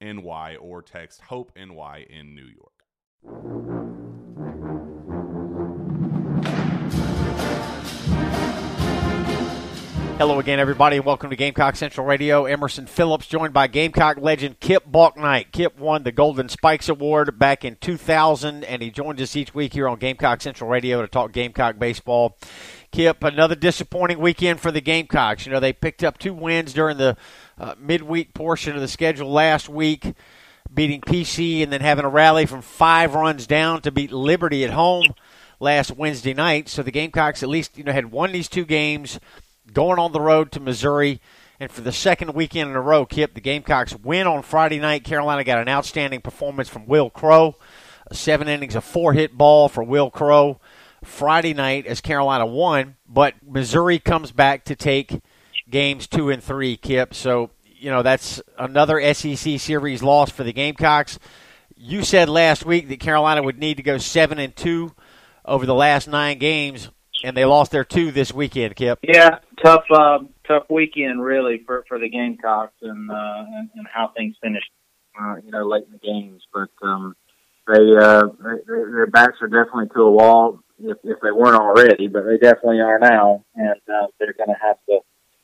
NY 0.00 0.56
or 0.60 0.82
text 0.82 1.22
Hope 1.22 1.52
NY 1.56 2.06
in 2.08 2.34
New 2.34 2.46
York. 2.46 2.72
Hello 10.18 10.40
again, 10.40 10.58
everybody, 10.58 10.96
and 10.96 11.06
welcome 11.06 11.30
to 11.30 11.36
Gamecock 11.36 11.76
Central 11.76 12.04
Radio. 12.04 12.44
Emerson 12.44 12.86
Phillips 12.86 13.28
joined 13.28 13.52
by 13.52 13.68
Gamecock 13.68 14.18
legend 14.18 14.58
Kip 14.58 14.84
Bouknight. 14.90 15.52
Kip 15.52 15.78
won 15.78 16.02
the 16.02 16.10
Golden 16.10 16.48
Spikes 16.48 16.88
Award 16.88 17.38
back 17.38 17.64
in 17.64 17.76
2000, 17.76 18.64
and 18.64 18.82
he 18.82 18.90
joins 18.90 19.20
us 19.22 19.36
each 19.36 19.54
week 19.54 19.74
here 19.74 19.86
on 19.86 19.98
Gamecock 20.00 20.40
Central 20.40 20.68
Radio 20.68 21.00
to 21.02 21.06
talk 21.06 21.30
Gamecock 21.30 21.78
baseball. 21.78 22.36
Kip, 22.90 23.22
another 23.22 23.54
disappointing 23.54 24.18
weekend 24.18 24.58
for 24.58 24.72
the 24.72 24.80
Gamecocks. 24.80 25.46
You 25.46 25.52
know, 25.52 25.60
they 25.60 25.72
picked 25.72 26.02
up 26.02 26.18
two 26.18 26.34
wins 26.34 26.72
during 26.72 26.96
the 26.96 27.16
uh, 27.60 27.74
midweek 27.78 28.34
portion 28.34 28.74
of 28.74 28.80
the 28.80 28.88
schedule 28.88 29.30
last 29.30 29.68
week, 29.68 30.14
beating 30.72 31.00
PC 31.00 31.62
and 31.62 31.72
then 31.72 31.80
having 31.80 32.04
a 32.04 32.08
rally 32.08 32.46
from 32.46 32.62
five 32.62 33.14
runs 33.14 33.46
down 33.46 33.80
to 33.82 33.90
beat 33.90 34.12
Liberty 34.12 34.64
at 34.64 34.70
home 34.70 35.14
last 35.60 35.90
Wednesday 35.90 36.34
night. 36.34 36.68
So 36.68 36.82
the 36.82 36.90
Gamecocks 36.90 37.42
at 37.42 37.48
least 37.48 37.76
you 37.76 37.84
know 37.84 37.92
had 37.92 38.10
won 38.10 38.32
these 38.32 38.48
two 38.48 38.64
games, 38.64 39.18
going 39.72 39.98
on 39.98 40.12
the 40.12 40.20
road 40.20 40.52
to 40.52 40.60
Missouri. 40.60 41.20
And 41.60 41.70
for 41.72 41.80
the 41.80 41.92
second 41.92 42.34
weekend 42.34 42.70
in 42.70 42.76
a 42.76 42.80
row, 42.80 43.04
Kip, 43.04 43.34
the 43.34 43.40
Gamecocks 43.40 43.94
win 43.96 44.28
on 44.28 44.42
Friday 44.42 44.78
night. 44.78 45.02
Carolina 45.02 45.42
got 45.42 45.58
an 45.58 45.68
outstanding 45.68 46.20
performance 46.20 46.68
from 46.68 46.86
Will 46.86 47.10
Crowe. 47.10 47.56
Seven 48.12 48.48
innings, 48.48 48.76
a 48.76 48.80
four 48.80 49.12
hit 49.12 49.36
ball 49.36 49.68
for 49.68 49.82
Will 49.82 50.10
Crowe 50.10 50.60
Friday 51.04 51.54
night 51.54 51.84
as 51.84 52.00
Carolina 52.00 52.46
won. 52.46 52.96
But 53.08 53.34
Missouri 53.44 53.98
comes 53.98 54.30
back 54.30 54.64
to 54.66 54.76
take 54.76 55.20
games 55.70 56.06
two 56.06 56.30
and 56.30 56.42
three, 56.42 56.76
Kip. 56.76 57.14
So, 57.14 57.50
you 57.64 57.90
know, 57.90 58.02
that's 58.02 58.42
another 58.58 59.14
SEC 59.14 59.60
series 59.60 60.02
loss 60.02 60.30
for 60.30 60.44
the 60.44 60.52
Gamecocks. 60.52 61.18
You 61.76 62.02
said 62.02 62.28
last 62.28 62.64
week 62.64 62.88
that 62.88 63.00
Carolina 63.00 63.42
would 63.42 63.58
need 63.58 63.76
to 63.76 63.82
go 63.82 63.98
seven 63.98 64.38
and 64.38 64.54
two 64.54 64.94
over 65.44 65.64
the 65.64 65.74
last 65.74 66.08
nine 66.08 66.38
games, 66.38 66.90
and 67.22 67.36
they 67.36 67.44
lost 67.44 67.70
their 67.70 67.84
two 67.84 68.10
this 68.10 68.32
weekend, 68.32 68.76
Kip. 68.76 68.98
Yeah, 69.02 69.38
tough, 69.62 69.84
uh, 69.92 70.18
tough 70.46 70.64
weekend 70.68 71.22
really 71.22 71.62
for 71.64 71.84
for 71.88 71.98
the 71.98 72.08
Gamecocks 72.08 72.74
and 72.82 73.10
uh, 73.10 73.44
and, 73.74 73.86
how 73.92 74.12
things 74.16 74.36
finished, 74.42 74.70
uh, 75.20 75.36
you 75.44 75.50
know, 75.50 75.66
late 75.66 75.84
in 75.86 75.92
the 75.92 75.98
games. 75.98 76.42
But 76.52 76.70
um, 76.82 77.14
they, 77.68 77.96
uh, 77.96 78.24
they 78.42 78.74
their 78.74 79.06
backs 79.06 79.38
are 79.40 79.48
definitely 79.48 79.88
to 79.94 80.02
a 80.02 80.10
wall 80.10 80.60
if, 80.80 80.98
if 81.04 81.18
they 81.22 81.30
weren't 81.30 81.60
already, 81.60 82.08
but 82.08 82.24
they 82.24 82.38
definitely 82.38 82.80
are 82.80 82.98
now, 82.98 83.44
and 83.54 83.80
uh, 83.88 84.06
they're 84.18 84.34
going 84.34 84.48
to 84.48 84.60
have 84.60 84.76
to 84.88 84.98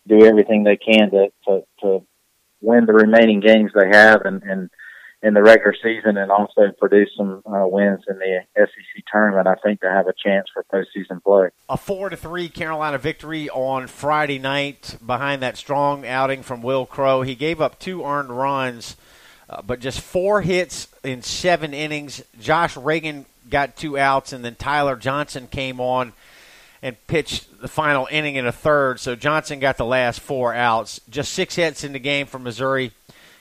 do 0.06 0.24
everything 0.24 0.64
they 0.64 0.76
can 0.76 1.10
to, 1.10 1.28
to, 1.46 1.62
to 1.80 2.06
win 2.60 2.86
the 2.86 2.92
remaining 2.92 3.40
games 3.40 3.72
they 3.74 3.88
have 3.96 4.22
and, 4.24 4.42
and 4.42 4.70
in 5.24 5.32
the 5.32 5.42
regular 5.42 5.74
season 5.82 6.18
and 6.18 6.30
also 6.30 6.70
produce 6.78 7.08
some 7.16 7.42
uh, 7.46 7.66
wins 7.66 8.00
in 8.08 8.18
the 8.18 8.40
SEC 8.54 9.04
tournament, 9.10 9.46
I 9.46 9.54
think 9.54 9.80
to 9.80 9.90
have 9.90 10.06
a 10.06 10.12
chance 10.12 10.48
for 10.52 10.64
postseason 10.70 11.22
play. 11.22 11.48
A 11.70 11.78
four 11.78 12.10
to 12.10 12.16
three 12.16 12.50
Carolina 12.50 12.98
victory 12.98 13.48
on 13.48 13.86
Friday 13.86 14.38
night 14.38 14.98
behind 15.04 15.40
that 15.40 15.56
strong 15.56 16.06
outing 16.06 16.42
from 16.42 16.60
Will 16.60 16.84
Crowe. 16.84 17.22
He 17.22 17.34
gave 17.34 17.62
up 17.62 17.78
two 17.78 18.04
earned 18.04 18.28
runs, 18.28 18.96
uh, 19.48 19.62
but 19.62 19.80
just 19.80 19.98
four 20.02 20.42
hits 20.42 20.88
in 21.02 21.22
seven 21.22 21.72
innings. 21.72 22.22
Josh 22.38 22.76
Reagan 22.76 23.24
got 23.48 23.76
two 23.76 23.96
outs, 23.96 24.34
and 24.34 24.44
then 24.44 24.56
Tyler 24.56 24.96
Johnson 24.96 25.46
came 25.46 25.80
on 25.80 26.12
and 26.84 27.06
pitched 27.06 27.62
the 27.62 27.66
final 27.66 28.06
inning 28.10 28.36
in 28.36 28.46
a 28.46 28.52
third. 28.52 29.00
So 29.00 29.16
Johnson 29.16 29.58
got 29.58 29.78
the 29.78 29.86
last 29.86 30.20
four 30.20 30.54
outs. 30.54 31.00
Just 31.08 31.32
six 31.32 31.54
hits 31.56 31.82
in 31.82 31.94
the 31.94 31.98
game 31.98 32.26
for 32.26 32.38
Missouri. 32.38 32.92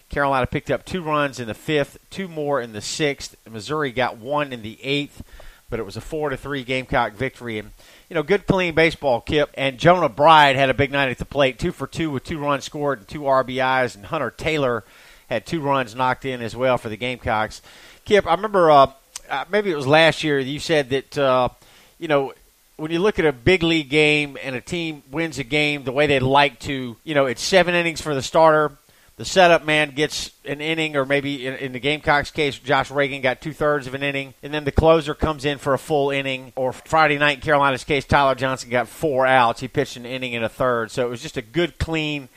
Carolina 0.07 0.47
picked 0.47 0.71
up 0.71 0.85
two 0.85 1.03
runs 1.03 1.41
in 1.41 1.47
the 1.47 1.53
fifth, 1.53 1.97
two 2.09 2.29
more 2.29 2.61
in 2.61 2.71
the 2.71 2.79
sixth. 2.79 3.35
Missouri 3.49 3.91
got 3.91 4.15
one 4.15 4.53
in 4.53 4.61
the 4.61 4.81
eighth, 4.81 5.23
but 5.69 5.77
it 5.77 5.83
was 5.83 5.97
a 5.97 6.01
four 6.01 6.29
to 6.29 6.37
three 6.37 6.63
Gamecock 6.63 7.13
victory. 7.15 7.59
And 7.59 7.71
you 8.09 8.13
know, 8.13 8.23
good 8.23 8.47
clean 8.47 8.75
baseball, 8.75 9.19
Kip. 9.19 9.49
And 9.55 9.77
Jonah 9.77 10.07
Bride 10.07 10.55
had 10.55 10.69
a 10.69 10.73
big 10.73 10.93
night 10.93 11.09
at 11.09 11.17
the 11.17 11.25
plate, 11.25 11.59
two 11.59 11.73
for 11.73 11.85
two 11.85 12.11
with 12.11 12.23
two 12.23 12.39
runs 12.39 12.63
scored 12.63 12.99
and 12.99 13.07
two 13.09 13.21
RBIs. 13.21 13.95
And 13.95 14.05
Hunter 14.05 14.31
Taylor 14.31 14.85
had 15.27 15.45
two 15.45 15.59
runs 15.59 15.95
knocked 15.95 16.23
in 16.23 16.41
as 16.41 16.55
well 16.55 16.77
for 16.77 16.87
the 16.87 16.97
Gamecocks. 16.97 17.61
Kip, 18.05 18.25
I 18.25 18.35
remember 18.35 18.71
uh, 18.71 18.91
uh 19.29 19.43
maybe 19.49 19.69
it 19.69 19.75
was 19.75 19.87
last 19.87 20.23
year 20.23 20.39
you 20.39 20.59
said 20.59 20.91
that 20.91 21.17
uh, 21.17 21.49
you 21.99 22.07
know 22.07 22.31
when 22.77 22.91
you 22.91 22.99
look 22.99 23.19
at 23.19 23.25
a 23.25 23.31
big 23.31 23.63
league 23.63 23.89
game 23.89 24.37
and 24.41 24.55
a 24.55 24.61
team 24.61 25.03
wins 25.11 25.39
a 25.39 25.43
game 25.43 25.83
the 25.83 25.91
way 25.91 26.07
they'd 26.07 26.21
like 26.21 26.59
to, 26.61 26.97
you 27.03 27.15
know, 27.15 27.25
it's 27.25 27.41
seven 27.41 27.75
innings 27.75 28.01
for 28.01 28.15
the 28.15 28.21
starter. 28.21 28.77
The 29.15 29.25
setup 29.25 29.63
man 29.63 29.91
gets 29.91 30.31
an 30.43 30.59
inning, 30.59 30.95
or 30.95 31.05
maybe 31.05 31.45
in, 31.45 31.53
in 31.55 31.71
the 31.71 31.79
Gamecocks 31.79 32.31
case, 32.31 32.57
Josh 32.57 32.89
Reagan 32.89 33.21
got 33.21 33.41
two 33.41 33.53
thirds 33.53 33.85
of 33.85 33.93
an 33.93 34.01
inning, 34.01 34.33
and 34.41 34.51
then 34.51 34.63
the 34.63 34.71
closer 34.71 35.13
comes 35.13 35.45
in 35.45 35.59
for 35.59 35.75
a 35.75 35.77
full 35.77 36.09
inning. 36.09 36.51
Or 36.55 36.73
Friday 36.73 37.19
night 37.19 37.35
in 37.35 37.41
Carolina's 37.41 37.83
case, 37.83 38.05
Tyler 38.05 38.33
Johnson 38.33 38.71
got 38.71 38.87
four 38.87 39.27
outs. 39.27 39.59
He 39.59 39.67
pitched 39.67 39.97
an 39.97 40.07
inning 40.07 40.33
and 40.35 40.43
a 40.43 40.49
third, 40.49 40.89
so 40.89 41.05
it 41.05 41.09
was 41.11 41.21
just 41.21 41.37
a 41.37 41.43
good, 41.43 41.77
clean 41.77 42.27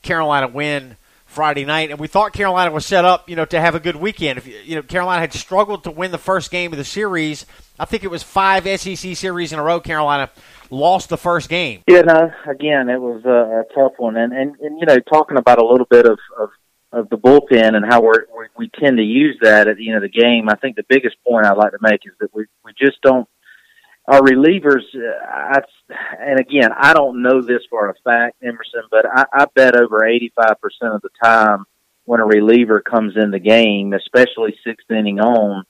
Carolina 0.00 0.48
win 0.48 0.96
Friday 1.34 1.64
night, 1.64 1.90
and 1.90 1.98
we 1.98 2.06
thought 2.06 2.32
Carolina 2.32 2.70
was 2.70 2.86
set 2.86 3.04
up, 3.04 3.28
you 3.28 3.36
know, 3.36 3.44
to 3.44 3.60
have 3.60 3.74
a 3.74 3.80
good 3.80 3.96
weekend. 3.96 4.38
If 4.38 4.46
you 4.46 4.76
know, 4.76 4.82
Carolina 4.82 5.20
had 5.20 5.32
struggled 5.32 5.84
to 5.84 5.90
win 5.90 6.12
the 6.12 6.18
first 6.18 6.50
game 6.50 6.72
of 6.72 6.78
the 6.78 6.84
series. 6.84 7.44
I 7.78 7.84
think 7.84 8.04
it 8.04 8.10
was 8.10 8.22
five 8.22 8.64
SEC 8.80 9.16
series 9.16 9.52
in 9.52 9.58
a 9.58 9.62
row. 9.62 9.80
Carolina 9.80 10.30
lost 10.70 11.08
the 11.08 11.18
first 11.18 11.48
game. 11.48 11.82
Yeah, 11.88 12.02
no, 12.02 12.30
again, 12.48 12.88
it 12.88 13.00
was 13.00 13.24
a, 13.24 13.28
a 13.28 13.74
tough 13.74 13.92
one, 13.98 14.16
and, 14.16 14.32
and 14.32 14.56
and 14.60 14.78
you 14.78 14.86
know, 14.86 14.98
talking 15.00 15.36
about 15.36 15.58
a 15.58 15.66
little 15.66 15.86
bit 15.90 16.06
of 16.06 16.18
of, 16.38 16.50
of 16.92 17.08
the 17.10 17.16
bullpen 17.16 17.74
and 17.74 17.84
how 17.84 18.00
we're, 18.00 18.26
we 18.36 18.46
we 18.56 18.70
tend 18.80 18.98
to 18.98 19.02
use 19.02 19.36
that 19.42 19.66
at 19.66 19.76
the 19.76 19.88
end 19.88 19.96
of 19.96 20.02
the 20.02 20.08
game. 20.08 20.48
I 20.48 20.54
think 20.54 20.76
the 20.76 20.86
biggest 20.88 21.16
point 21.26 21.46
I'd 21.46 21.56
like 21.56 21.72
to 21.72 21.78
make 21.80 22.06
is 22.06 22.12
that 22.20 22.32
we 22.32 22.46
we 22.64 22.72
just 22.78 23.02
don't 23.02 23.28
our 24.06 24.20
relievers, 24.20 24.82
uh, 24.94 25.24
I, 25.26 25.60
and 26.20 26.38
again, 26.38 26.70
I 26.76 26.92
don't 26.92 27.22
know 27.22 27.40
this 27.40 27.62
for 27.70 27.88
a 27.88 27.94
fact, 28.04 28.36
Emerson, 28.42 28.82
but 28.90 29.06
I, 29.06 29.24
I 29.32 29.46
bet 29.54 29.76
over 29.76 30.00
85% 30.00 30.58
of 30.94 31.02
the 31.02 31.08
time 31.22 31.64
when 32.04 32.20
a 32.20 32.26
reliever 32.26 32.80
comes 32.82 33.14
in 33.16 33.30
the 33.30 33.38
game, 33.38 33.94
especially 33.94 34.54
sixth 34.64 34.90
inning 34.90 35.20
on, 35.20 35.64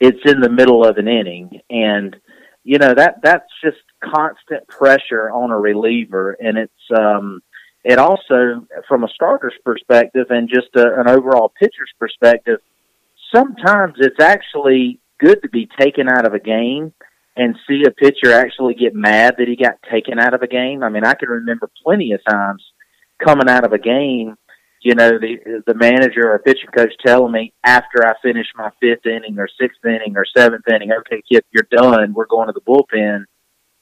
it's 0.00 0.18
in 0.24 0.40
the 0.40 0.50
middle 0.50 0.84
of 0.84 0.96
an 0.96 1.06
inning. 1.06 1.60
And, 1.70 2.16
you 2.64 2.78
know, 2.78 2.94
that, 2.94 3.20
that's 3.22 3.50
just 3.62 3.78
constant 4.02 4.66
pressure 4.66 5.30
on 5.30 5.52
a 5.52 5.58
reliever. 5.58 6.32
And 6.32 6.58
it's, 6.58 6.72
um, 6.96 7.42
it 7.84 8.00
also, 8.00 8.66
from 8.88 9.04
a 9.04 9.08
starter's 9.08 9.54
perspective 9.64 10.26
and 10.30 10.48
just 10.48 10.74
a, 10.74 11.00
an 11.00 11.08
overall 11.08 11.52
pitcher's 11.56 11.92
perspective, 12.00 12.58
sometimes 13.32 13.94
it's 13.98 14.20
actually 14.20 14.98
good 15.20 15.42
to 15.42 15.48
be 15.48 15.68
taken 15.78 16.08
out 16.08 16.26
of 16.26 16.34
a 16.34 16.40
game 16.40 16.92
and 17.38 17.56
see 17.68 17.84
a 17.86 17.90
pitcher 17.90 18.32
actually 18.32 18.74
get 18.74 18.94
mad 18.94 19.36
that 19.38 19.46
he 19.46 19.56
got 19.56 19.80
taken 19.90 20.18
out 20.18 20.34
of 20.34 20.42
a 20.42 20.48
game. 20.48 20.82
I 20.82 20.88
mean, 20.88 21.04
I 21.04 21.14
can 21.14 21.28
remember 21.28 21.70
plenty 21.84 22.12
of 22.12 22.20
times 22.28 22.62
coming 23.24 23.48
out 23.48 23.64
of 23.64 23.72
a 23.72 23.78
game, 23.78 24.34
you 24.82 24.94
know, 24.94 25.18
the 25.18 25.62
the 25.66 25.74
manager 25.74 26.32
or 26.32 26.38
pitching 26.40 26.70
coach 26.76 26.92
telling 27.04 27.32
me 27.32 27.52
after 27.64 28.04
I 28.04 28.14
finish 28.22 28.46
my 28.56 28.70
fifth 28.80 29.06
inning 29.06 29.38
or 29.38 29.48
sixth 29.60 29.84
inning 29.84 30.16
or 30.16 30.24
seventh 30.36 30.64
inning, 30.68 30.90
okay, 30.92 31.22
kid, 31.30 31.44
you're 31.52 31.68
done. 31.70 32.12
We're 32.12 32.26
going 32.26 32.48
to 32.48 32.52
the 32.52 32.60
bullpen, 32.60 33.24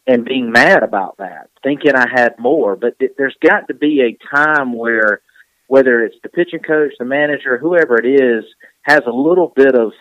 and 0.06 0.25
being 0.25 0.52
mad 0.52 0.82
about 0.82 1.17
that, 1.19 1.49
thinking 1.62 1.94
I 1.94 2.06
had 2.12 2.38
more. 2.38 2.76
But 2.76 2.99
th- 2.99 3.12
there's 3.17 3.37
got 3.43 3.69
to 3.69 3.75
be 3.75 4.02
a 4.02 4.37
time 4.37 4.73
where, 4.73 5.23
whether 5.67 6.05
it's 6.05 6.17
the 6.23 6.29
pitching 6.29 6.61
coach, 6.61 6.93
the 6.99 7.05
manager, 7.06 7.59
whoever 7.59 7.97
it 7.99 8.06
is, 8.06 8.44
has 8.82 9.00
a 9.06 9.11
little 9.11 9.52
bit 9.55 9.75
of 9.75 9.93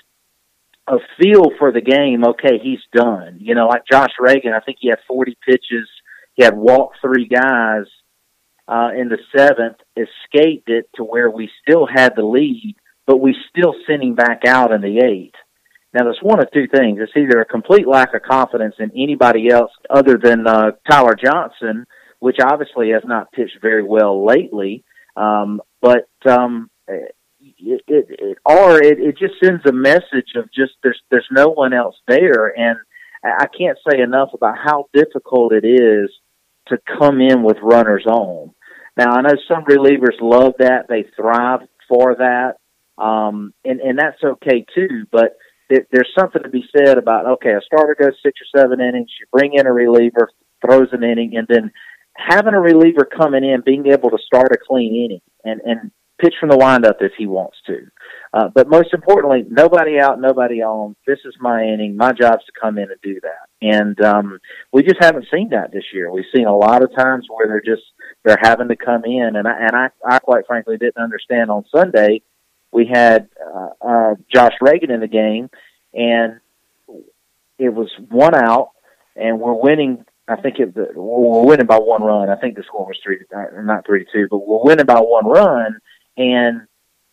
a 0.88 0.98
feel 1.20 1.46
for 1.58 1.72
the 1.72 1.82
game. 1.82 2.24
Okay, 2.24 2.60
he's 2.62 2.80
done. 2.94 3.38
You 3.40 3.56
know, 3.56 3.68
like 3.68 3.84
Josh 3.92 4.12
Reagan, 4.20 4.54
I 4.54 4.60
think 4.60 4.78
he 4.80 4.90
had 4.90 5.00
40 5.08 5.38
pitches. 5.46 5.90
He 6.36 6.44
had 6.44 6.56
walked 6.56 6.98
three 7.02 7.28
guys 7.28 7.86
uh, 8.68 8.90
in 8.98 9.10
the 9.10 9.18
seventh, 9.36 9.78
escaped 9.96 10.70
it 10.70 10.90
to 10.96 11.04
where 11.04 11.30
we 11.30 11.50
still 11.62 11.88
had 11.88 12.14
the 12.16 12.26
lead, 12.26 12.76
but 13.06 13.22
we 13.22 13.36
still 13.50 13.74
sent 13.88 14.04
him 14.04 14.16
back 14.16 14.42
out 14.46 14.72
in 14.72 14.82
the 14.82 15.00
eighth. 15.06 15.36
Now, 15.94 16.04
there's 16.04 16.20
one 16.22 16.40
of 16.40 16.52
two 16.52 16.68
things. 16.68 17.00
It's 17.02 17.16
either 17.16 17.40
a 17.40 17.46
complete 17.46 17.88
lack 17.88 18.14
of 18.14 18.22
confidence 18.22 18.76
in 18.80 18.92
anybody 18.92 19.50
else 19.50 19.72
other 19.90 20.18
than 20.22 20.46
uh, 20.46 20.72
Tyler 20.90 21.16
Johnson, 21.16 21.86
which 22.20 22.38
obviously 22.44 22.90
has 22.90 23.04
not 23.06 23.32
pitched 23.32 23.60
very 23.62 23.84
well 23.84 24.26
lately. 24.26 24.84
Um, 25.16 25.62
but 25.82 26.10
um, 26.26 26.70
it, 27.60 27.82
it, 27.88 28.06
it 28.10 28.38
or 28.46 28.82
it, 28.82 29.00
it 29.00 29.18
just 29.18 29.36
sends 29.44 29.66
a 29.66 29.72
message 29.72 30.34
of 30.36 30.46
just 30.54 30.74
there's 30.84 31.00
there's 31.12 31.28
no 31.32 31.50
one 31.50 31.74
else 31.74 31.96
there, 32.08 32.48
and 32.58 32.78
I 33.24 33.48
can't 33.48 33.78
say 33.90 34.02
enough 34.02 34.30
about 34.34 34.58
how 34.58 34.86
difficult 34.94 35.54
it 35.54 35.66
is 35.66 36.12
to 36.68 36.78
come 37.00 37.22
in 37.22 37.44
with 37.44 37.58
runners 37.62 38.06
on. 38.06 38.52
Now 38.98 39.12
I 39.12 39.22
know 39.22 39.36
some 39.48 39.66
relievers 39.66 40.20
love 40.22 40.54
that; 40.60 40.88
they 40.90 41.06
thrive 41.16 41.62
for 41.88 42.16
that, 42.16 42.56
um, 43.02 43.54
and 43.64 43.80
and 43.80 43.98
that's 44.00 44.24
okay 44.24 44.66
too. 44.74 45.06
But 45.12 45.38
there, 45.70 45.86
there's 45.92 46.14
something 46.18 46.44
to 46.44 46.50
be 46.50 46.66
said 46.76 46.98
about 46.98 47.28
okay, 47.28 47.52
a 47.52 47.62
starter 47.66 47.96
goes 48.00 48.18
six 48.24 48.40
or 48.42 48.60
seven 48.60 48.80
innings, 48.80 49.12
you 49.20 49.26
bring 49.32 49.54
in 49.54 49.68
a 49.68 49.74
reliever, 49.74 50.30
throws 50.66 50.90
an 50.92 51.04
inning, 51.04 51.34
and 51.36 51.48
then 51.48 51.72
having 52.16 52.54
a 52.54 52.62
reliever 52.62 53.06
coming 53.06 53.44
in, 53.44 53.62
being 53.66 53.88
able 53.88 54.10
to 54.10 54.18
start 54.26 54.52
a 54.52 54.58
clean 54.58 54.96
inning, 55.06 55.22
and 55.44 55.62
and 55.62 55.92
pitch 56.20 56.34
from 56.40 56.50
the 56.50 56.58
windup 56.58 56.98
if 57.02 57.12
he 57.18 57.28
wants 57.28 57.58
to. 57.68 57.80
Uh, 58.34 58.50
but 58.54 58.70
most 58.70 58.94
importantly, 58.94 59.46
nobody 59.50 60.00
out, 60.00 60.20
nobody 60.20 60.62
on. 60.62 60.96
This 61.08 61.20
is 61.26 61.36
my 61.40 61.64
inning. 61.64 61.96
My 61.96 62.12
job's 62.12 62.46
to 62.46 62.52
come 62.60 62.78
in 62.78 62.90
and 62.92 63.02
do 63.02 63.20
that. 63.22 63.48
And 63.62 64.00
um, 64.02 64.40
we 64.72 64.84
just 64.84 65.02
haven't 65.02 65.28
seen 65.34 65.50
that 65.50 65.72
this 65.72 65.86
year. 65.94 66.12
We've 66.12 66.26
seen 66.36 66.46
a 66.46 66.56
lot 66.56 66.84
of 66.84 66.94
times 66.96 67.28
where 67.30 67.48
they're 67.48 67.76
just 67.76 67.86
they're 68.24 68.40
having 68.42 68.68
to 68.70 68.76
come 68.76 69.06
in, 69.06 69.36
and 69.36 69.48
I, 69.48 69.58
and 69.60 69.76
I, 69.76 69.90
I 70.06 70.20
quite 70.20 70.46
frankly 70.48 70.78
didn't 70.78 71.02
understand 71.02 71.50
on 71.50 71.66
Sunday. 71.74 72.22
We 72.72 72.90
had 72.92 73.30
uh, 73.42 73.70
uh, 73.82 74.16
Josh 74.34 74.54
Reagan 74.62 74.92
in 74.92 75.00
the 75.00 75.08
game, 75.08 75.50
and 75.94 76.40
it 77.58 77.70
was 77.70 77.90
one 78.10 78.36
out, 78.36 78.72
and 79.16 79.40
we're 79.40 79.54
winning 79.54 80.04
I 80.28 80.42
think 80.42 80.58
it, 80.58 80.76
we're 80.76 81.46
winning 81.46 81.68
by 81.68 81.78
one 81.78 82.02
run. 82.02 82.30
I 82.30 82.36
think 82.36 82.56
the 82.56 82.64
score 82.64 82.88
was 82.88 82.98
three, 83.04 83.20
uh, 83.36 83.62
not 83.62 83.86
three 83.86 84.04
to 84.04 84.12
two, 84.12 84.28
but 84.30 84.40
we're 84.40 84.64
winning 84.64 84.88
by 84.88 85.00
one 85.00 85.28
run 85.28 85.80
and 86.18 86.68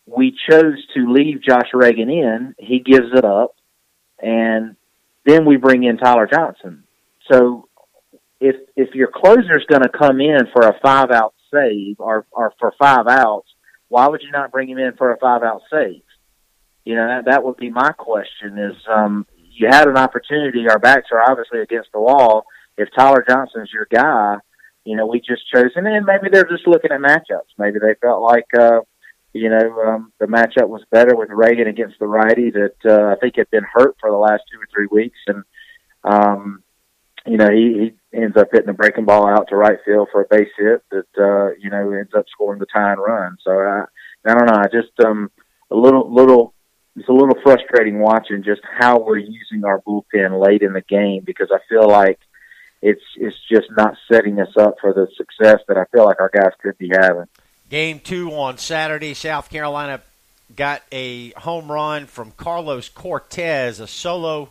we 0.06 0.36
chose 0.50 0.84
to 0.94 1.12
leave 1.12 1.42
Josh 1.42 1.68
Reagan 1.72 2.10
in. 2.10 2.54
He 2.58 2.80
gives 2.80 3.08
it 3.14 3.24
up, 3.24 3.54
and 4.20 4.76
then 5.24 5.44
we 5.44 5.56
bring 5.56 5.84
in 5.84 5.96
Tyler 5.96 6.28
Johnson. 6.32 6.84
So 7.30 7.68
if 8.40 8.56
if 8.76 8.94
your 8.94 9.08
closer 9.14 9.56
is 9.56 9.64
going 9.68 9.82
to 9.82 9.88
come 9.88 10.20
in 10.20 10.40
for 10.52 10.66
a 10.66 10.78
five 10.82 11.10
out 11.10 11.34
save 11.52 11.96
or 12.00 12.26
or 12.32 12.52
for 12.58 12.72
five 12.78 13.06
outs, 13.08 13.48
why 13.88 14.08
would 14.08 14.22
you 14.22 14.30
not 14.32 14.50
bring 14.50 14.68
him 14.68 14.78
in 14.78 14.94
for 14.96 15.12
a 15.12 15.18
five 15.18 15.42
out 15.42 15.62
save? 15.70 16.02
You 16.84 16.96
know 16.96 17.06
that 17.06 17.26
that 17.26 17.44
would 17.44 17.56
be 17.56 17.70
my 17.70 17.92
question. 17.92 18.58
Is 18.58 18.76
um, 18.88 19.26
you 19.52 19.68
had 19.70 19.86
an 19.86 19.96
opportunity. 19.96 20.66
Our 20.68 20.80
backs 20.80 21.08
are 21.12 21.22
obviously 21.22 21.60
against 21.60 21.92
the 21.92 22.00
wall. 22.00 22.44
If 22.76 22.88
Tyler 22.96 23.24
Johnson's 23.28 23.70
your 23.72 23.86
guy, 23.92 24.38
you 24.84 24.96
know 24.96 25.06
we 25.06 25.20
just 25.20 25.48
chose, 25.54 25.70
and 25.76 25.84
maybe 26.04 26.28
they're 26.30 26.44
just 26.44 26.66
looking 26.66 26.90
at 26.90 27.00
matchups. 27.00 27.54
Maybe 27.58 27.78
they 27.78 27.94
felt 28.00 28.22
like 28.22 28.46
uh, 28.58 28.80
you 29.32 29.48
know, 29.48 29.82
um, 29.86 30.12
the 30.18 30.26
matchup 30.26 30.68
was 30.68 30.84
better 30.90 31.16
with 31.16 31.30
Reagan 31.30 31.66
against 31.66 31.98
the 31.98 32.06
righty 32.06 32.50
that 32.50 32.76
uh, 32.84 33.12
I 33.12 33.16
think 33.16 33.36
had 33.36 33.50
been 33.50 33.64
hurt 33.72 33.96
for 33.98 34.10
the 34.10 34.16
last 34.16 34.42
two 34.50 34.58
or 34.58 34.68
three 34.72 34.88
weeks, 34.90 35.18
and 35.26 35.44
um, 36.04 36.62
you 37.26 37.38
know 37.38 37.50
he, 37.50 37.94
he 38.12 38.18
ends 38.18 38.36
up 38.36 38.48
hitting 38.52 38.68
a 38.68 38.74
breaking 38.74 39.06
ball 39.06 39.26
out 39.26 39.48
to 39.48 39.56
right 39.56 39.78
field 39.84 40.08
for 40.12 40.22
a 40.22 40.26
base 40.30 40.52
hit 40.58 40.82
that 40.90 41.06
uh, 41.18 41.54
you 41.58 41.70
know 41.70 41.92
ends 41.92 42.12
up 42.16 42.26
scoring 42.30 42.60
the 42.60 42.66
tying 42.66 42.98
run. 42.98 43.36
So 43.42 43.52
I, 43.52 43.84
I 44.26 44.34
don't 44.34 44.46
know, 44.46 44.60
I 44.60 44.66
just 44.72 44.92
um, 45.04 45.30
a 45.70 45.76
little 45.76 46.12
little 46.12 46.54
it's 46.96 47.08
a 47.08 47.12
little 47.12 47.38
frustrating 47.42 48.00
watching 48.00 48.42
just 48.42 48.60
how 48.78 49.00
we're 49.00 49.16
using 49.16 49.64
our 49.64 49.80
bullpen 49.80 50.44
late 50.44 50.62
in 50.62 50.74
the 50.74 50.82
game 50.82 51.22
because 51.24 51.48
I 51.50 51.58
feel 51.68 51.88
like 51.88 52.18
it's 52.82 53.02
it's 53.16 53.36
just 53.50 53.68
not 53.76 53.94
setting 54.10 54.38
us 54.40 54.54
up 54.58 54.74
for 54.80 54.92
the 54.92 55.06
success 55.16 55.60
that 55.68 55.78
I 55.78 55.84
feel 55.92 56.04
like 56.04 56.20
our 56.20 56.30
guys 56.32 56.52
could 56.60 56.76
be 56.76 56.90
having. 56.92 57.26
Game 57.72 58.00
two 58.00 58.30
on 58.34 58.58
Saturday, 58.58 59.14
South 59.14 59.48
Carolina 59.48 60.02
got 60.54 60.82
a 60.92 61.30
home 61.30 61.72
run 61.72 62.04
from 62.04 62.32
Carlos 62.32 62.90
Cortes, 62.90 63.80
a 63.80 63.86
solo 63.86 64.50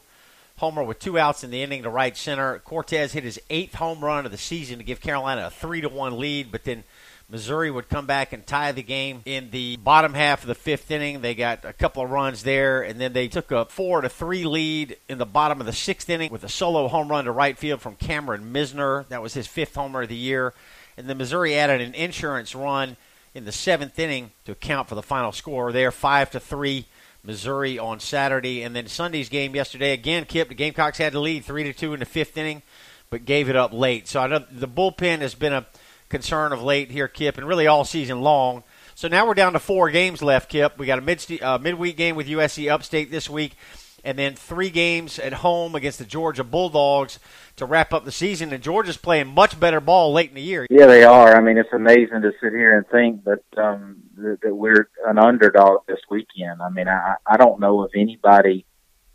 homer 0.57 0.83
with 0.83 0.97
two 0.97 1.19
outs 1.19 1.43
in 1.43 1.51
the 1.51 1.61
inning 1.61 1.83
to 1.83 1.89
right 1.91 2.17
center. 2.17 2.57
Cortes 2.65 3.11
hit 3.11 3.23
his 3.23 3.39
eighth 3.51 3.75
home 3.75 4.03
run 4.03 4.25
of 4.25 4.31
the 4.31 4.39
season 4.39 4.79
to 4.79 4.83
give 4.83 5.01
Carolina 5.01 5.45
a 5.45 5.49
three 5.51 5.81
to 5.81 5.87
one 5.87 6.17
lead, 6.17 6.51
but 6.51 6.63
then 6.63 6.83
Missouri 7.29 7.69
would 7.69 7.89
come 7.89 8.07
back 8.07 8.33
and 8.33 8.47
tie 8.47 8.71
the 8.71 8.81
game 8.81 9.21
in 9.25 9.51
the 9.51 9.77
bottom 9.77 10.15
half 10.15 10.41
of 10.41 10.47
the 10.47 10.55
fifth 10.55 10.89
inning. 10.89 11.21
They 11.21 11.35
got 11.35 11.63
a 11.63 11.73
couple 11.73 12.03
of 12.03 12.09
runs 12.09 12.41
there, 12.41 12.81
and 12.81 12.99
then 12.99 13.13
they 13.13 13.27
took 13.27 13.51
a 13.51 13.65
four 13.65 14.01
to 14.01 14.09
three 14.09 14.45
lead 14.45 14.97
in 15.07 15.19
the 15.19 15.27
bottom 15.27 15.59
of 15.59 15.67
the 15.67 15.73
sixth 15.73 16.09
inning 16.09 16.31
with 16.31 16.43
a 16.43 16.49
solo 16.49 16.87
home 16.87 17.09
run 17.09 17.25
to 17.25 17.31
right 17.31 17.55
field 17.55 17.81
from 17.81 17.97
Cameron 17.97 18.51
Misner. 18.51 19.07
That 19.09 19.21
was 19.21 19.35
his 19.35 19.45
fifth 19.45 19.75
homer 19.75 20.01
of 20.01 20.09
the 20.09 20.15
year. 20.15 20.55
And 20.97 21.07
then 21.07 21.19
Missouri 21.19 21.53
added 21.53 21.81
an 21.81 21.93
insurance 21.93 22.55
run 22.55 22.97
in 23.33 23.45
the 23.45 23.51
seventh 23.51 23.97
inning 23.97 24.31
to 24.45 24.51
account 24.51 24.89
for 24.89 24.95
the 24.95 25.03
final 25.03 25.31
score 25.31 25.71
there, 25.71 25.91
five 25.91 26.31
to 26.31 26.39
three. 26.39 26.87
Missouri 27.23 27.77
on 27.77 27.99
Saturday, 27.99 28.63
and 28.63 28.75
then 28.75 28.87
Sunday's 28.87 29.29
game 29.29 29.55
yesterday 29.55 29.93
again. 29.93 30.25
Kip 30.25 30.49
the 30.49 30.55
Gamecocks 30.55 30.97
had 30.97 31.13
the 31.13 31.19
lead 31.19 31.45
three 31.45 31.63
to 31.63 31.71
two 31.71 31.93
in 31.93 31.99
the 31.99 32.05
fifth 32.05 32.35
inning, 32.35 32.63
but 33.11 33.25
gave 33.25 33.47
it 33.47 33.55
up 33.55 33.71
late. 33.73 34.07
So 34.07 34.21
I 34.21 34.27
know 34.27 34.43
the 34.51 34.67
bullpen 34.67 35.19
has 35.19 35.35
been 35.35 35.53
a 35.53 35.67
concern 36.09 36.51
of 36.51 36.63
late 36.63 36.89
here, 36.89 37.07
Kip, 37.07 37.37
and 37.37 37.47
really 37.47 37.67
all 37.67 37.85
season 37.85 38.21
long. 38.21 38.63
So 38.95 39.07
now 39.07 39.25
we're 39.25 39.33
down 39.33 39.53
to 39.53 39.59
four 39.59 39.89
games 39.89 40.21
left, 40.21 40.49
Kip. 40.49 40.77
We 40.77 40.85
got 40.85 40.99
a 40.99 41.01
mid 41.01 41.41
uh, 41.41 41.57
midweek 41.59 41.95
game 41.95 42.15
with 42.15 42.27
USC 42.27 42.71
Upstate 42.71 43.11
this 43.11 43.29
week, 43.29 43.55
and 44.03 44.17
then 44.17 44.35
three 44.35 44.69
games 44.69 45.19
at 45.19 45.33
home 45.33 45.75
against 45.75 45.99
the 45.99 46.05
Georgia 46.05 46.43
Bulldogs 46.43 47.19
to 47.57 47.65
wrap 47.65 47.93
up 47.93 48.05
the 48.05 48.11
season. 48.11 48.51
And 48.53 48.63
Georgia's 48.63 48.97
playing 48.97 49.27
much 49.27 49.59
better 49.59 49.79
ball 49.79 50.13
late 50.13 50.29
in 50.29 50.35
the 50.35 50.41
year. 50.41 50.65
Yeah, 50.69 50.87
they 50.87 51.03
are. 51.03 51.35
I 51.35 51.41
mean, 51.41 51.57
it's 51.57 51.73
amazing 51.73 52.21
to 52.21 52.31
sit 52.41 52.51
here 52.51 52.77
and 52.77 52.87
think 52.87 53.23
that 53.25 53.43
um, 53.61 54.03
that, 54.17 54.39
that 54.41 54.55
we're 54.55 54.89
an 55.05 55.17
underdog 55.17 55.85
this 55.87 55.99
weekend. 56.09 56.61
I 56.61 56.69
mean, 56.69 56.87
I 56.87 57.15
I 57.25 57.37
don't 57.37 57.59
know 57.59 57.83
of 57.83 57.91
anybody, 57.95 58.65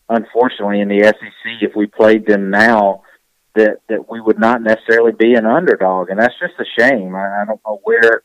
unfortunately, 0.09 0.81
in 0.81 0.89
the 0.89 1.03
SEC 1.05 1.63
if 1.63 1.75
we 1.75 1.87
played 1.87 2.27
them 2.27 2.51
now. 2.51 3.03
That, 3.55 3.81
that 3.89 4.11
we 4.11 4.21
would 4.21 4.39
not 4.39 4.61
necessarily 4.61 5.13
be 5.13 5.33
an 5.33 5.47
underdog, 5.47 6.11
and 6.11 6.19
that's 6.19 6.35
just 6.39 6.61
a 6.61 6.67
shame. 6.79 7.15
I, 7.15 7.41
I 7.41 7.45
don't 7.47 7.59
know 7.65 7.81
where 7.85 8.23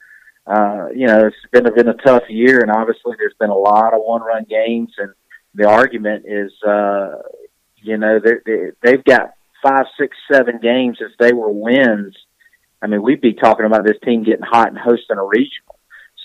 uh, 0.48 0.88
you 0.94 1.08
know, 1.08 1.28
it's 1.28 1.36
been 1.52 1.74
been 1.74 1.88
a 1.88 1.94
tough 1.94 2.24
year, 2.30 2.60
and 2.60 2.72
obviously 2.72 3.14
there's 3.18 3.36
been 3.40 3.50
a 3.50 3.56
lot 3.56 3.94
of 3.94 4.02
one 4.02 4.22
run 4.22 4.46
games, 4.50 4.92
and 4.98 5.14
the 5.54 5.68
argument 5.68 6.26
is, 6.28 6.52
uh, 6.68 7.18
you 7.78 7.98
know, 7.98 8.20
they, 8.20 8.72
they've 8.82 9.04
got 9.04 9.32
five, 9.64 9.86
six, 10.00 10.16
seven 10.32 10.60
games. 10.62 10.98
If 11.00 11.18
they 11.20 11.34
were 11.34 11.52
wins, 11.52 12.16
I 12.82 12.88
mean, 12.88 13.02
we'd 13.02 13.22
be 13.22 13.34
talking 13.34 13.66
about 13.66 13.86
this 13.86 13.98
team 14.04 14.24
getting 14.24 14.46
hot 14.46 14.70
and 14.70 14.78
hosting 14.78 15.18
a 15.18 15.26
regional. 15.26 15.80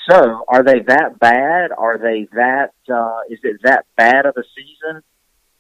So, 0.09 0.45
are 0.49 0.63
they 0.63 0.81
that 0.87 1.19
bad? 1.19 1.73
Are 1.77 1.99
they 1.99 2.29
that? 2.33 2.73
Uh, 2.89 3.21
is 3.29 3.41
it 3.43 3.61
that 3.65 3.87
bad 3.97 4.25
of 4.27 4.37
a 4.37 4.45
season? 4.55 5.03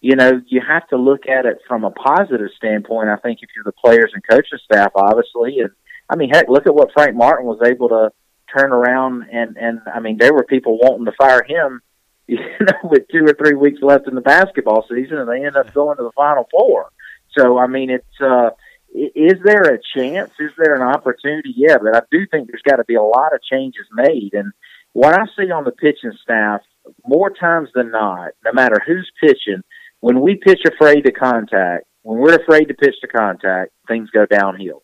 You 0.00 0.14
know, 0.14 0.40
you 0.46 0.60
have 0.66 0.86
to 0.88 0.96
look 0.96 1.26
at 1.26 1.46
it 1.46 1.58
from 1.66 1.82
a 1.82 1.90
positive 1.90 2.50
standpoint. 2.56 3.08
I 3.08 3.16
think 3.16 3.40
if 3.42 3.48
you're 3.56 3.64
the 3.64 3.72
players 3.72 4.12
and 4.14 4.22
coaching 4.28 4.58
staff, 4.64 4.92
obviously, 4.94 5.58
and 5.60 5.70
I 6.08 6.16
mean, 6.16 6.30
heck, 6.30 6.48
look 6.48 6.66
at 6.66 6.74
what 6.74 6.92
Frank 6.92 7.16
Martin 7.16 7.46
was 7.46 7.60
able 7.66 7.88
to 7.88 8.10
turn 8.56 8.72
around 8.72 9.24
and 9.32 9.56
and 9.56 9.80
I 9.92 10.00
mean, 10.00 10.18
there 10.18 10.32
were 10.32 10.44
people 10.44 10.78
wanting 10.78 11.06
to 11.06 11.12
fire 11.18 11.42
him, 11.42 11.82
you 12.38 12.38
know, 12.60 12.88
with 12.90 13.08
two 13.08 13.24
or 13.24 13.34
three 13.34 13.54
weeks 13.54 13.80
left 13.82 14.08
in 14.08 14.14
the 14.14 14.20
basketball 14.20 14.84
season, 14.88 15.18
and 15.18 15.28
they 15.28 15.44
end 15.44 15.56
up 15.56 15.72
going 15.72 15.96
to 15.96 16.02
the 16.02 16.12
Final 16.16 16.48
Four. 16.50 16.90
So, 17.36 17.58
I 17.58 17.66
mean, 17.66 17.90
it's. 17.90 18.20
uh 18.20 18.50
is 18.96 19.38
there 19.44 19.62
a 19.62 19.78
chance? 19.94 20.30
Is 20.38 20.52
there 20.56 20.74
an 20.74 20.82
opportunity? 20.82 21.52
Yeah, 21.54 21.76
but 21.82 21.94
I 21.94 22.00
do 22.10 22.26
think 22.30 22.48
there's 22.48 22.62
got 22.62 22.76
to 22.76 22.84
be 22.84 22.94
a 22.94 23.02
lot 23.02 23.34
of 23.34 23.42
changes 23.42 23.84
made. 23.92 24.30
And 24.32 24.52
what 24.92 25.12
I 25.12 25.26
see 25.36 25.50
on 25.50 25.64
the 25.64 25.72
pitching 25.72 26.16
staff, 26.22 26.62
more 27.04 27.30
times 27.30 27.68
than 27.74 27.90
not, 27.90 28.30
no 28.44 28.52
matter 28.52 28.80
who's 28.86 29.10
pitching, 29.20 29.62
when 30.00 30.20
we 30.20 30.36
pitch 30.36 30.60
afraid 30.66 31.02
to 31.02 31.12
contact, 31.12 31.84
when 32.02 32.18
we're 32.18 32.36
afraid 32.36 32.66
to 32.66 32.74
pitch 32.74 32.94
to 33.02 33.08
contact, 33.08 33.72
things 33.88 34.08
go 34.10 34.24
downhill. 34.24 34.82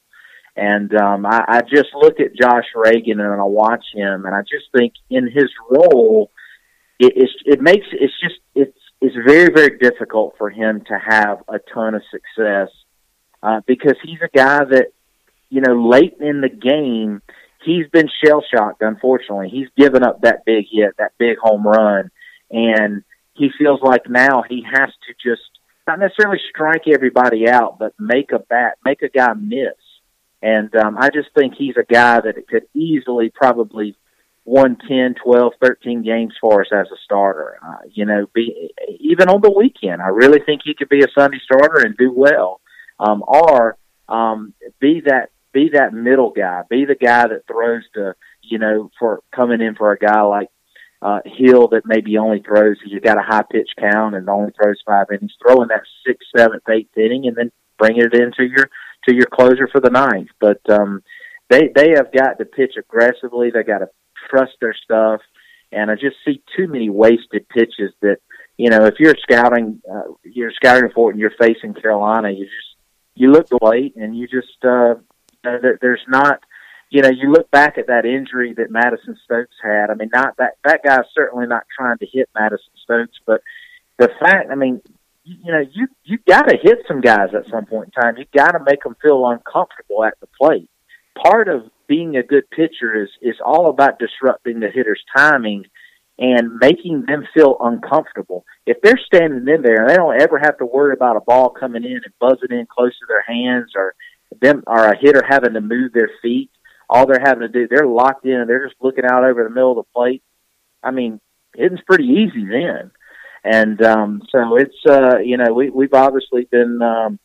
And 0.57 0.95
um, 0.95 1.25
I, 1.25 1.45
I 1.49 1.61
just 1.63 1.95
look 1.95 2.21
at 2.21 2.37
Josh 2.39 2.67
Reagan 2.75 3.21
and 3.21 3.41
I 3.41 3.45
watch 3.45 3.85
him, 3.95 4.27
and 4.27 4.35
I 4.35 4.41
just 4.43 4.67
think 4.77 4.93
in 5.09 5.25
his 5.27 5.51
role, 5.71 6.31
it, 7.03 7.13
it's, 7.17 7.33
it 7.45 7.61
makes 7.61 7.87
it's 7.93 8.13
just 8.21 8.37
it's 8.55 8.79
it's 9.01 9.17
very 9.27 9.53
very 9.53 9.79
difficult 9.79 10.35
for 10.39 10.51
him 10.51 10.83
to 10.87 10.99
have 10.99 11.39
a 11.49 11.59
ton 11.75 11.95
of 11.95 12.03
success 12.11 12.69
uh, 13.43 13.61
because 13.67 13.97
he's 14.05 14.21
a 14.23 14.37
guy 14.37 14.65
that, 14.65 14.93
you 15.51 15.61
know, 15.61 15.89
late 15.89 16.15
in 16.21 16.41
the 16.41 16.49
game, 16.49 17.21
he's 17.65 17.89
been 17.89 18.09
shell 18.25 18.45
shocked. 18.55 18.83
Unfortunately, 18.83 19.49
he's 19.49 19.69
given 19.77 20.05
up 20.05 20.21
that 20.23 20.45
big 20.45 20.67
hit, 20.71 20.95
that 20.99 21.13
big 21.19 21.39
home 21.39 21.67
run, 21.67 22.11
and 22.51 23.03
he 23.35 23.51
feels 23.59 23.81
like 23.83 24.09
now 24.09 24.45
he 24.49 24.65
has 24.65 24.91
to 25.07 25.15
just 25.23 25.43
not 25.87 25.99
necessarily 25.99 26.39
strike 26.51 26.87
everybody 26.87 27.49
out, 27.49 27.79
but 27.79 27.93
make 27.99 28.31
a 28.31 28.39
bat, 28.39 28.79
make 28.85 29.03
a 29.03 29.09
guy 29.09 29.33
miss. 29.35 29.75
And 30.41 30.75
um, 30.77 30.97
I 30.99 31.09
just 31.11 31.29
think 31.37 31.55
he's 31.57 31.77
a 31.77 31.93
guy 31.93 32.21
that 32.21 32.49
could 32.49 32.67
easily 32.75 33.33
probably 33.35 33.97
won 34.45 34.77
10, 34.89 35.15
12, 35.25 35.53
13 35.63 36.03
games 36.03 36.35
for 36.41 36.63
us 36.63 36.69
as 36.73 36.87
a 36.93 36.97
starter. 37.05 37.59
Uh, 37.65 37.87
you 37.91 38.05
know, 38.05 38.27
be 38.35 38.73
even 39.01 39.29
on 39.29 39.41
the 39.41 39.51
weekend. 39.51 40.03
I 40.03 40.09
really 40.09 40.41
think 40.45 40.63
he 40.65 40.75
could 40.75 40.89
be 40.89 41.03
a 41.03 41.09
Sunday 41.17 41.39
starter 41.45 41.85
and 41.85 41.97
do 41.97 42.13
well 42.15 42.61
um, 42.99 43.23
or 43.27 43.77
um, 44.09 44.55
be 44.81 45.03
that 45.07 45.31
be 45.53 45.71
that 45.75 45.93
middle 45.93 46.31
guy, 46.31 46.63
be 46.69 46.85
the 46.85 46.95
guy 46.95 47.27
that 47.29 47.47
throws 47.47 47.83
to 47.95 48.15
you 48.43 48.59
know 48.59 48.91
for 48.99 49.23
coming 49.35 49.61
in 49.61 49.75
for 49.75 49.93
a 49.93 49.99
guy 49.99 50.23
like 50.23 50.49
uh, 51.01 51.21
Hill 51.25 51.69
that 51.69 51.83
maybe 51.85 52.19
only 52.19 52.41
throws 52.41 52.77
you 52.85 53.01
got 53.01 53.19
a 53.19 53.23
high 53.23 53.45
pitch 53.51 53.71
count 53.79 54.15
and 54.15 54.29
only 54.29 54.53
throws 54.53 54.81
five 54.87 55.07
innings, 55.11 55.35
throwing 55.43 55.69
that 55.69 55.83
sixth, 56.07 56.29
seventh, 56.37 56.63
eighth 56.69 56.97
inning, 56.97 57.27
and 57.27 57.37
then 57.37 57.51
bringing 57.79 58.03
it 58.03 58.15
into 58.15 58.45
your 58.45 58.69
to 59.09 59.15
your 59.15 59.27
closer 59.27 59.69
for 59.71 59.81
the 59.81 59.91
ninth. 59.91 60.29
But 60.41 60.61
um, 60.71 61.03
they 61.51 61.71
they 61.75 61.91
have 61.97 62.13
got 62.13 62.39
to 62.39 62.45
pitch 62.45 62.75
aggressively. 62.79 63.51
They 63.51 63.63
got 63.63 63.79
to 63.79 63.89
trust 64.31 64.53
their 64.61 64.75
stuff, 64.75 65.21
and 65.71 65.91
I 65.91 65.95
just 65.95 66.17
see 66.25 66.43
too 66.57 66.69
many 66.69 66.91
wasted 66.91 67.49
pitches 67.49 67.93
that 68.01 68.19
you 68.57 68.71
know 68.71 68.85
if 68.85 68.95
you're 68.99 69.15
scouting 69.23 69.81
uh, 69.91 70.13
you're 70.23 70.53
scouting 70.53 70.91
for 70.95 71.11
it 71.11 71.15
and 71.15 71.21
you're 71.21 71.33
facing 71.41 71.75
Carolina, 71.75 72.31
you 72.31 72.45
just 72.45 72.77
you 73.15 73.31
look 73.31 73.47
late 73.61 73.97
and 73.97 74.17
you 74.17 74.27
just 74.27 74.65
uh, 74.65 74.95
there, 75.43 75.79
there's 75.81 76.05
not 76.09 76.41
you 76.91 77.03
know 77.03 77.11
you 77.11 77.33
look 77.33 77.51
back 77.51 77.79
at 77.79 77.87
that 77.89 78.05
injury 78.05 78.55
that 78.55 78.71
Madison 78.71 79.17
Stokes 79.25 79.57
had. 79.63 79.91
I 79.91 79.95
mean, 79.95 80.11
not 80.13 80.37
that 80.39 80.55
that 80.65 80.83
guy's 80.85 81.07
certainly 81.15 81.47
not 81.47 81.65
trying 81.77 81.99
to 81.99 82.07
hit 82.07 82.29
Madison 82.35 82.73
Stokes, 82.83 83.19
but 83.27 83.43
the 83.99 84.09
fact 84.21 84.51
I 84.51 84.55
mean. 84.55 84.81
You, 85.25 85.37
you 85.45 85.53
know, 85.53 85.61
you 85.61 85.87
you 86.03 86.19
got 86.27 86.49
to 86.49 86.57
hit 86.61 86.79
some 86.89 87.01
guys 87.01 87.29
at 87.33 87.49
some 87.49 87.65
point 87.67 87.93
in 87.95 88.03
time. 88.03 88.17
You 88.17 88.25
got 88.37 88.53
to 88.53 88.59
make 88.67 88.83
them 88.83 88.97
feel 89.01 89.25
uncomfortable 89.29 90.03
at 90.03 90.19
the 90.19 90.27
plate. 90.37 90.69
Part 91.15 91.47
of 91.47 91.63
being 91.93 92.17
a 92.17 92.23
good 92.23 92.49
pitcher 92.49 93.03
is 93.03 93.11
is 93.21 93.37
all 93.45 93.69
about 93.69 93.99
disrupting 93.99 94.61
the 94.61 94.71
hitter's 94.71 95.03
timing 95.15 95.67
and 96.19 96.57
making 96.59 97.05
them 97.07 97.29
feel 97.35 97.59
uncomfortable. 97.61 98.47
If 98.65 98.79
they're 98.83 99.01
standing 99.05 99.47
in 99.47 99.61
there 99.61 99.83
and 99.83 99.91
they 99.91 99.97
don't 99.97 100.23
ever 100.23 100.39
have 100.39 100.57
to 100.59 100.65
worry 100.65 100.95
about 100.95 101.19
a 101.19 101.21
ball 101.21 101.51
coming 101.51 101.85
in 101.85 102.01
and 102.03 102.19
buzzing 102.19 102.57
in 102.59 102.67
close 102.67 102.99
to 102.99 103.07
their 103.07 103.21
hands 103.23 103.73
or 103.77 103.95
them 104.41 104.63
or 104.67 104.87
a 104.87 104.99
hitter 104.99 105.23
having 105.29 105.53
to 105.53 105.61
move 105.61 105.93
their 105.93 106.09
feet, 106.23 106.49
all 106.89 107.07
they're 107.07 107.21
having 107.23 107.43
to 107.43 107.49
do, 107.49 107.69
they're 107.69 107.87
locked 107.87 108.25
in 108.25 108.41
and 108.41 108.49
they're 108.49 108.67
just 108.67 108.81
looking 108.81 109.05
out 109.05 109.25
over 109.25 109.45
the 109.45 109.51
middle 109.51 109.79
of 109.79 109.85
the 109.85 109.93
plate. 109.95 110.23
I 110.83 110.93
mean, 110.93 111.21
it's 111.53 111.83
pretty 111.83 112.05
easy 112.05 112.47
then. 112.47 112.91
And 113.45 113.83
um 113.83 114.23
so 114.31 114.57
it's 114.57 114.81
uh 114.89 115.19
you 115.19 115.37
know, 115.37 115.53
we 115.53 115.69
we've 115.69 115.93
obviously 115.93 116.45
been 116.51 116.81
um 116.81 117.19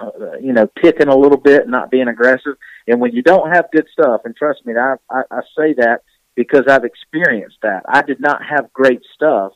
uh, 0.00 0.38
you 0.40 0.52
know, 0.52 0.66
picking 0.80 1.08
a 1.08 1.16
little 1.16 1.38
bit, 1.38 1.68
not 1.68 1.90
being 1.90 2.08
aggressive. 2.08 2.54
And 2.86 3.00
when 3.00 3.12
you 3.12 3.22
don't 3.22 3.50
have 3.50 3.70
good 3.72 3.86
stuff, 3.92 4.22
and 4.24 4.34
trust 4.36 4.64
me, 4.64 4.74
I, 4.76 4.94
I, 5.10 5.22
I 5.30 5.40
say 5.56 5.74
that 5.78 6.02
because 6.36 6.64
I've 6.68 6.84
experienced 6.84 7.58
that. 7.62 7.82
I 7.88 8.02
did 8.02 8.20
not 8.20 8.40
have 8.48 8.72
great 8.72 9.00
stuff, 9.14 9.52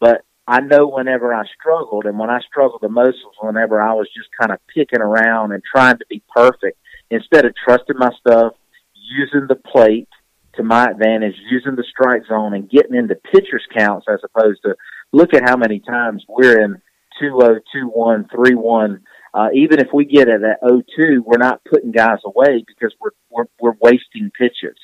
but 0.00 0.24
I 0.46 0.60
know 0.60 0.88
whenever 0.88 1.32
I 1.34 1.44
struggled, 1.58 2.06
and 2.06 2.18
when 2.18 2.30
I 2.30 2.40
struggled 2.40 2.80
the 2.80 2.88
most 2.88 3.18
was 3.24 3.34
whenever 3.40 3.80
I 3.80 3.92
was 3.92 4.08
just 4.16 4.28
kind 4.38 4.50
of 4.50 4.58
picking 4.74 5.00
around 5.00 5.52
and 5.52 5.62
trying 5.62 5.98
to 5.98 6.06
be 6.08 6.22
perfect 6.34 6.78
instead 7.10 7.44
of 7.44 7.54
trusting 7.64 7.96
my 7.98 8.10
stuff, 8.18 8.54
using 8.94 9.46
the 9.46 9.54
plate 9.54 10.08
to 10.54 10.62
my 10.62 10.90
advantage, 10.90 11.34
using 11.50 11.76
the 11.76 11.84
strike 11.88 12.22
zone, 12.26 12.54
and 12.54 12.70
getting 12.70 12.96
into 12.96 13.14
pitchers 13.14 13.64
counts 13.76 14.06
as 14.12 14.20
opposed 14.24 14.62
to 14.62 14.74
look 15.12 15.34
at 15.34 15.48
how 15.48 15.56
many 15.56 15.80
times 15.80 16.24
we're 16.28 16.60
in 16.60 16.80
two 17.20 17.38
zero, 17.38 17.60
two 17.72 17.86
one, 17.88 18.28
three 18.34 18.54
one. 18.54 19.02
Uh, 19.34 19.48
even 19.54 19.80
if 19.80 19.88
we 19.94 20.04
get 20.04 20.28
it 20.28 20.42
at 20.42 20.62
0-2, 20.62 21.20
we're 21.24 21.38
not 21.38 21.62
putting 21.64 21.90
guys 21.90 22.18
away 22.24 22.64
because 22.66 22.94
we're 23.00 23.10
we're, 23.30 23.46
we're 23.58 23.76
wasting 23.80 24.30
pitches 24.38 24.76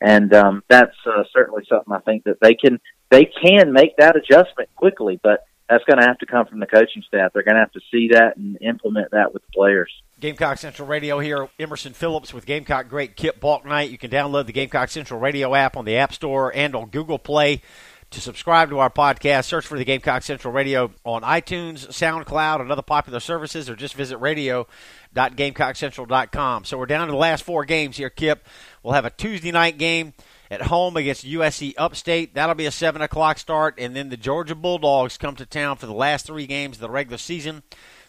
and 0.00 0.32
um, 0.34 0.62
that's 0.68 0.96
uh, 1.06 1.24
certainly 1.32 1.62
something 1.68 1.92
I 1.92 2.00
think 2.00 2.24
that 2.24 2.38
they 2.40 2.54
can 2.54 2.80
they 3.10 3.24
can 3.24 3.72
make 3.72 3.96
that 3.98 4.16
adjustment 4.16 4.68
quickly, 4.74 5.20
but 5.22 5.44
that's 5.68 5.84
going 5.84 5.98
to 5.98 6.06
have 6.06 6.18
to 6.18 6.26
come 6.26 6.46
from 6.46 6.60
the 6.60 6.66
coaching 6.66 7.02
staff. 7.06 7.32
They're 7.32 7.42
going 7.42 7.54
to 7.54 7.60
have 7.60 7.72
to 7.72 7.80
see 7.90 8.08
that 8.12 8.36
and 8.36 8.58
implement 8.60 9.12
that 9.12 9.32
with 9.32 9.42
the 9.42 9.52
players. 9.52 9.90
Gamecock 10.20 10.58
Central 10.58 10.88
Radio 10.88 11.18
here. 11.18 11.48
Emerson 11.58 11.92
Phillips 11.92 12.32
with 12.32 12.46
Gamecock 12.46 12.88
great 12.88 13.16
Kip 13.16 13.40
Bouknight. 13.40 13.90
You 13.90 13.98
can 13.98 14.10
download 14.10 14.46
the 14.46 14.52
Gamecock 14.52 14.90
Central 14.90 15.20
Radio 15.20 15.54
app 15.54 15.76
on 15.76 15.84
the 15.84 15.96
App 15.96 16.12
Store 16.12 16.54
and 16.54 16.74
on 16.74 16.88
Google 16.88 17.18
Play. 17.18 17.62
To 18.10 18.20
subscribe 18.20 18.70
to 18.70 18.78
our 18.78 18.88
podcast, 18.88 19.46
search 19.46 19.66
for 19.66 19.76
the 19.76 19.84
Gamecock 19.84 20.22
Central 20.22 20.52
Radio 20.52 20.92
on 21.04 21.22
iTunes, 21.22 21.88
SoundCloud, 21.88 22.60
and 22.60 22.70
other 22.70 22.80
popular 22.80 23.18
services, 23.18 23.68
or 23.68 23.74
just 23.74 23.94
visit 23.94 24.18
radio.gamecockcentral.com. 24.18 26.64
So 26.64 26.78
we're 26.78 26.86
down 26.86 27.08
to 27.08 27.12
the 27.12 27.18
last 27.18 27.42
four 27.42 27.64
games 27.64 27.96
here, 27.96 28.08
Kip. 28.08 28.46
We'll 28.82 28.94
have 28.94 29.04
a 29.04 29.10
Tuesday 29.10 29.50
night 29.50 29.76
game 29.76 30.14
at 30.50 30.62
home 30.62 30.96
against 30.96 31.26
USC 31.26 31.74
Upstate. 31.76 32.34
That'll 32.34 32.54
be 32.54 32.66
a 32.66 32.70
7 32.70 33.02
o'clock 33.02 33.38
start. 33.38 33.74
And 33.76 33.96
then 33.96 34.08
the 34.08 34.16
Georgia 34.16 34.54
Bulldogs 34.54 35.18
come 35.18 35.34
to 35.36 35.44
town 35.44 35.76
for 35.76 35.86
the 35.86 35.92
last 35.92 36.26
three 36.26 36.46
games 36.46 36.76
of 36.76 36.82
the 36.82 36.90
regular 36.90 37.18
season. 37.18 37.64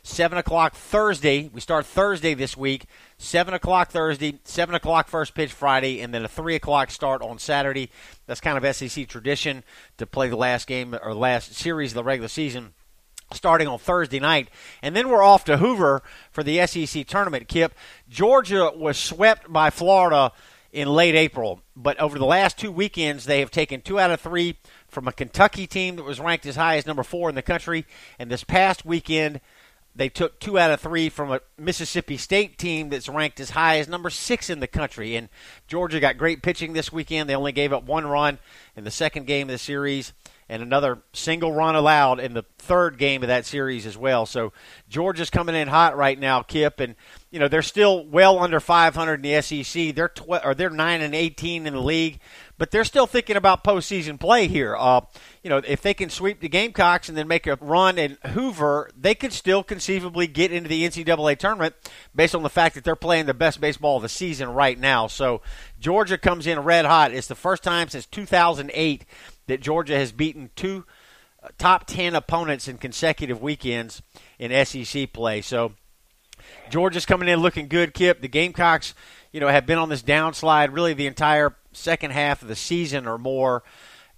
7 0.08 0.38
o'clock 0.38 0.74
Thursday. 0.74 1.50
We 1.54 1.60
start 1.60 1.86
Thursday 1.86 2.34
this 2.34 2.56
week. 2.56 2.86
7 3.18 3.54
o'clock 3.54 3.92
Thursday, 3.92 4.40
7 4.44 4.74
o'clock 4.74 5.08
first 5.08 5.36
pitch 5.36 5.52
Friday, 5.52 6.02
and 6.02 6.14
then 6.14 6.24
a 6.24 6.28
3 6.28 6.56
o'clock 6.56 6.92
start 6.92 7.22
on 7.22 7.38
Saturday. 7.40 7.92
That's 8.26 8.40
kind 8.40 8.58
of 8.58 8.76
SEC 8.76 9.08
tradition 9.08 9.64
to 9.98 10.06
play 10.06 10.30
the 10.30 10.38
last 10.38 10.66
game 10.66 10.96
or 11.04 11.14
last 11.14 11.54
series 11.54 11.92
of 11.92 11.96
the 11.96 12.04
regular 12.04 12.30
season 12.30 12.74
starting 13.34 13.68
on 13.68 13.78
Thursday 13.78 14.20
night. 14.20 14.50
And 14.82 14.96
then 14.96 15.10
we're 15.10 15.24
off 15.24 15.44
to 15.46 15.58
Hoover 15.58 16.02
for 16.32 16.44
the 16.44 16.66
SEC 16.66 17.06
tournament, 17.06 17.50
Kip. 17.50 17.76
Georgia 18.10 18.72
was 18.74 18.98
swept 18.98 19.52
by 19.52 19.70
Florida 19.70 20.32
in 20.72 20.88
late 20.88 21.16
April. 21.16 21.62
But 21.76 22.00
over 22.00 22.18
the 22.18 22.26
last 22.26 22.58
two 22.58 22.72
weekends, 22.72 23.26
they 23.26 23.40
have 23.40 23.52
taken 23.52 23.82
two 23.82 24.00
out 24.00 24.12
of 24.12 24.22
three 24.22 24.58
from 24.88 25.08
a 25.08 25.12
Kentucky 25.12 25.68
team 25.68 25.98
that 25.98 26.04
was 26.04 26.20
ranked 26.20 26.46
as 26.46 26.56
high 26.56 26.78
as 26.78 26.86
number 26.86 27.04
four 27.04 27.28
in 27.28 27.36
the 27.36 27.42
country. 27.42 27.86
And 28.18 28.32
this 28.32 28.44
past 28.44 28.86
weekend, 28.86 29.42
they 29.98 30.10
took 30.10 30.40
two 30.40 30.60
out 30.60 30.72
of 30.72 30.80
three 30.80 31.10
from 31.10 31.32
a 31.32 31.42
Mississippi 31.58 32.18
State 32.18 32.58
team 32.58 32.90
that's 32.90 33.10
ranked 33.10 33.40
as 33.40 33.50
high 33.50 33.80
as 33.80 33.88
number 33.88 34.12
six 34.12 34.50
in 34.50 34.60
the 34.60 34.68
country. 34.68 35.16
And 35.16 35.28
Georgia 35.68 36.00
got 36.00 36.18
great 36.18 36.44
pitching 36.44 36.74
this 36.74 36.92
weekend. 36.92 37.28
They 37.28 37.36
only 37.36 37.52
gave 37.52 37.74
up 37.74 37.84
one 37.84 38.06
run 38.06 38.38
in 38.76 38.84
the 38.84 38.92
second 38.92 39.26
game 39.26 39.50
of 39.50 39.54
the 39.54 39.58
series. 39.58 40.14
And 40.50 40.64
another 40.64 41.00
single 41.14 41.52
run 41.52 41.76
allowed 41.76 42.20
in 42.20 42.34
the 42.34 42.46
third 42.58 42.98
game 42.98 43.22
of 43.22 43.28
that 43.28 43.46
series 43.46 43.86
as 43.86 43.98
well. 43.98 44.26
So 44.26 44.54
Georgia's 44.88 45.30
coming 45.30 45.56
in 45.56 45.68
hot 45.68 45.98
right 45.98 46.18
now, 46.18 46.42
Kip, 46.42 46.80
and 46.80 46.96
you 47.32 47.40
know 47.40 47.48
they're 47.48 47.62
still 47.62 48.06
well 48.06 48.40
under 48.40 48.60
500 48.60 49.14
in 49.16 49.22
the 49.22 49.42
SEC. 49.42 49.94
They're 49.94 50.10
tw- 50.10 50.46
or 50.46 50.56
they're 50.56 50.70
nine 50.70 51.02
and 51.02 51.14
18 51.14 51.68
in 51.68 51.74
the 51.74 51.82
league, 51.82 52.20
but 52.58 52.72
they're 52.72 52.86
still 52.86 53.08
thinking 53.08 53.36
about 53.36 53.64
postseason 53.64 54.20
play 54.20 54.48
here. 54.48 54.76
Uh, 54.78 55.02
you 55.44 55.50
know, 55.50 55.58
if 55.58 55.82
they 55.82 55.94
can 55.94 56.10
sweep 56.10 56.40
the 56.40 56.50
Gamecocks 56.50 57.10
and 57.10 57.18
then 57.18 57.28
make 57.28 57.46
a 57.46 57.58
run 57.60 57.98
in 57.98 58.18
Hoover, 58.28 58.90
they 58.98 59.16
could 59.16 59.34
still 59.34 59.64
conceivably 59.64 60.28
get 60.28 60.54
into 60.54 60.70
the 60.70 60.84
NCAA 60.84 61.38
tournament 61.38 61.76
based 62.16 62.36
on 62.36 62.44
the 62.44 62.50
fact 62.50 62.76
that 62.76 62.84
they're 62.86 62.96
playing 62.96 63.26
the 63.26 63.34
best 63.34 63.60
baseball 63.60 63.98
of 63.98 64.02
the 64.02 64.10
season 64.10 64.50
right 64.50 64.80
now. 64.80 65.08
So 65.08 65.42
Georgia 65.80 66.18
comes 66.18 66.48
in 66.48 66.60
red 66.60 66.86
hot. 66.86 67.14
It's 67.14 67.28
the 67.28 67.36
first 67.36 67.64
time 67.64 67.90
since 67.90 68.06
2008 68.06 69.06
that 69.48 69.62
Georgia 69.62 69.98
has 69.98 70.12
beaten 70.12 70.50
two 70.56 70.86
uh, 71.44 71.50
top 71.58 71.86
10 71.88 72.16
opponents 72.16 72.68
in 72.68 72.78
consecutive 72.78 73.42
weekends 73.42 74.02
in 74.40 74.66
SEC 74.66 75.12
play. 75.14 75.42
So 75.42 75.74
Georgia's 76.70 77.06
coming 77.06 77.30
in 77.30 77.40
looking 77.40 77.68
good, 77.68 77.94
Kip. 77.94 78.22
The 78.22 78.28
Gamecocks, 78.28 78.94
you 79.32 79.40
know, 79.40 79.48
have 79.48 79.66
been 79.66 79.78
on 79.78 79.90
this 79.90 80.04
downslide 80.04 80.74
really 80.74 80.94
the 80.94 81.08
entire 81.08 81.56
second 81.72 82.12
half 82.12 82.42
of 82.42 82.48
the 82.48 82.56
season 82.56 83.08
or 83.08 83.18
more. 83.18 83.64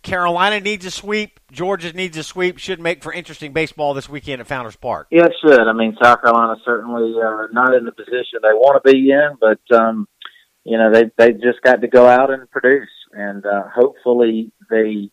Carolina 0.02 0.62
needs 0.62 0.86
a 0.86 0.92
sweep. 0.92 1.40
Georgia 1.52 1.92
needs 1.92 2.16
a 2.16 2.24
sweep. 2.24 2.58
Should 2.58 2.80
make 2.80 3.04
for 3.04 3.12
interesting 3.12 3.52
baseball 3.52 3.94
this 3.94 4.08
weekend 4.08 4.40
at 4.40 4.48
Founders 4.48 4.78
Park. 4.78 5.08
Yeah, 5.12 5.26
it 5.26 5.34
should. 5.44 5.60
I 5.60 5.74
mean, 5.74 5.98
South 6.02 6.22
Carolina 6.22 6.56
certainly 6.64 7.14
uh, 7.22 7.48
not 7.52 7.76
in 7.76 7.84
the 7.84 7.92
position 7.92 8.40
they 8.42 8.54
want 8.54 8.82
to 8.82 8.92
be 8.92 9.12
in, 9.12 9.38
but 9.40 9.60
um, 9.78 10.08
you 10.64 10.78
know 10.78 10.92
they 10.94 11.12
they 11.18 11.34
just 11.34 11.62
got 11.64 11.82
to 11.82 11.88
go 11.88 12.08
out 12.08 12.32
and 12.32 12.50
produce, 12.50 12.90
and 13.12 13.46
uh, 13.46 13.64
hopefully 13.76 14.54
they 14.70 15.10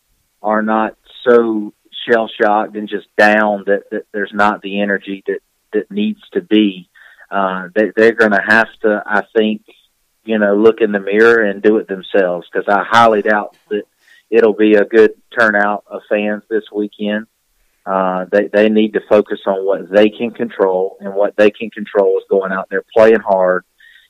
are 0.47 0.62
not 0.62 0.97
so 1.29 1.75
shell 2.07 2.31
shocked 2.41 2.76
and 2.76 2.88
just 2.88 3.09
down 3.17 3.65
that, 3.67 3.91
that 3.91 4.07
there's 4.12 4.33
not 4.33 4.62
the 4.62 4.81
energy 4.81 5.25
that 5.26 5.41
that 5.73 5.91
needs 5.91 6.21
to 6.33 6.41
be. 6.41 6.88
Uh, 7.29 7.69
they, 7.75 7.91
they're 7.97 8.12
going 8.12 8.31
to 8.31 8.43
have 8.47 8.69
to, 8.83 9.03
I 9.05 9.25
think, 9.37 9.62
you 10.25 10.38
know, 10.38 10.55
look 10.55 10.81
in 10.81 10.93
the 10.93 11.00
mirror 11.00 11.43
and 11.43 11.61
do 11.61 11.79
it 11.79 11.88
themselves 11.88 12.47
because 12.50 12.69
I 12.69 12.85
highly 12.88 13.23
doubt 13.23 13.57
that 13.71 13.83
it'll 14.31 14.55
be 14.55 14.75
a 14.75 14.85
good 14.85 15.15
turnout 15.37 15.85
of 15.88 16.03
fans 16.09 16.45
this 16.49 16.65
weekend. 16.73 17.26
Uh, 17.85 18.26
they 18.31 18.49
they 18.53 18.69
need 18.69 18.95
to 18.95 19.00
focus 19.09 19.41
on 19.47 19.67
what 19.67 19.91
they 19.91 20.09
can 20.09 20.31
control, 20.31 20.97
and 21.00 21.15
what 21.15 21.37
they 21.37 21.50
can 21.50 21.71
control 21.71 22.19
is 22.19 22.25
going 22.31 22.53
out 22.53 22.69
there 22.71 22.85
playing 22.97 23.21
hard 23.21 23.65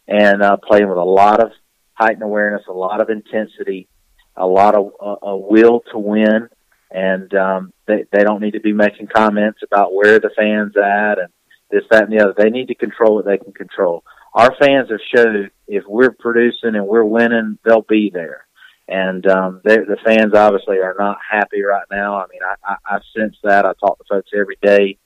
and 0.07 0.43
uh, 0.43 0.57
playing 0.59 0.89
with 0.89 0.99
a 0.99 1.05
lot 1.05 1.41
of 1.41 1.53
heightened 1.95 2.23
awareness, 2.23 2.63
a 2.69 2.73
lot 2.73 3.01
of 3.01 3.11
intensity, 3.11 3.89
a 4.37 4.47
lot 4.47 4.75
of 4.75 4.93
uh, 5.01 5.17
a 5.23 5.37
will 5.37 5.83
to 5.93 5.99
win, 5.99 6.49
and 6.91 7.33
um, 7.35 7.73
they 7.87 8.05
they 8.13 8.23
don't 8.23 8.43
need 8.43 8.53
to 8.53 8.61
be 8.61 8.73
making 8.73 9.09
comments 9.09 9.61
about 9.63 9.95
where 9.95 10.19
the 10.19 10.31
fans 10.37 10.77
at 10.77 11.19
and 11.19 11.29
this 11.71 11.85
that 11.91 12.05
and 12.05 12.13
the 12.13 12.23
other. 12.23 12.35
They 12.37 12.51
need 12.51 12.69
to 12.69 12.75
control 12.75 13.17
what 13.17 13.25
they 13.25 13.39
can 13.39 13.53
control. 13.53 14.05
Our 14.35 14.55
fans 14.61 14.91
have 14.91 15.01
showed 15.15 15.51
if 15.67 15.85
we're 15.89 16.13
producing 16.13 16.75
and 16.77 16.87
we're 16.87 17.05
winning, 17.05 17.59
they'll 17.65 17.83
be 17.83 18.11
there. 18.13 18.47
And 18.89 19.27
um, 19.27 19.61
the 19.65 19.97
fans 20.05 20.33
obviously 20.35 20.77
are 20.79 20.95
not 20.97 21.19
happy 21.29 21.63
right 21.63 21.87
now. 21.91 22.19
I 22.19 22.27
mean, 22.31 22.41
I, 22.45 22.75
I, 22.75 22.97
I 22.97 23.01
sense 23.19 23.37
that. 23.43 23.67
I 23.67 23.73
talk 23.81 23.99
to 23.99 24.05
folks 24.09 24.31
every 24.39 24.59
day, 24.63 24.99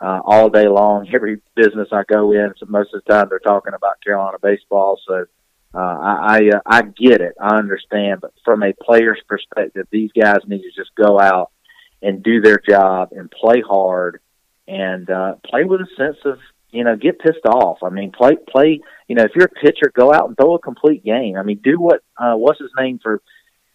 uh, 0.00 0.20
all 0.24 0.48
day 0.48 0.66
long. 0.66 1.08
Every 1.14 1.40
business 1.54 1.88
I 1.92 2.02
go 2.08 2.32
in, 2.32 2.52
so 2.58 2.66
most 2.68 2.94
of 2.94 3.02
the 3.04 3.12
time 3.12 3.28
they're 3.28 3.38
talking 3.38 3.74
about 3.74 4.02
Carolina 4.02 4.38
baseball. 4.42 4.98
So 5.06 5.26
uh, 5.74 5.78
I 5.78 6.18
I, 6.20 6.48
uh, 6.56 6.60
I 6.66 6.82
get 6.82 7.20
it, 7.20 7.34
I 7.40 7.56
understand, 7.56 8.20
but 8.20 8.32
from 8.44 8.62
a 8.62 8.72
player's 8.72 9.20
perspective, 9.28 9.86
these 9.90 10.10
guys 10.12 10.38
need 10.46 10.62
to 10.62 10.70
just 10.74 10.94
go 10.94 11.20
out 11.20 11.50
and 12.02 12.22
do 12.22 12.40
their 12.40 12.58
job 12.58 13.10
and 13.12 13.30
play 13.30 13.60
hard 13.60 14.20
and 14.66 15.08
uh, 15.10 15.34
play 15.44 15.64
with 15.64 15.80
a 15.80 15.86
sense 15.96 16.18
of 16.24 16.38
you 16.70 16.84
know 16.84 16.96
get 16.96 17.18
pissed 17.18 17.46
off. 17.46 17.78
I 17.82 17.90
mean, 17.90 18.12
play 18.12 18.36
play. 18.36 18.80
You 19.08 19.16
know, 19.16 19.24
if 19.24 19.32
you're 19.34 19.46
a 19.46 19.48
pitcher, 19.48 19.92
go 19.94 20.12
out 20.12 20.28
and 20.28 20.36
throw 20.36 20.54
a 20.54 20.58
complete 20.58 21.04
game. 21.04 21.36
I 21.36 21.42
mean, 21.42 21.60
do 21.62 21.78
what 21.78 22.02
uh, 22.16 22.34
what's 22.34 22.60
his 22.60 22.70
name 22.78 22.98
for 23.02 23.20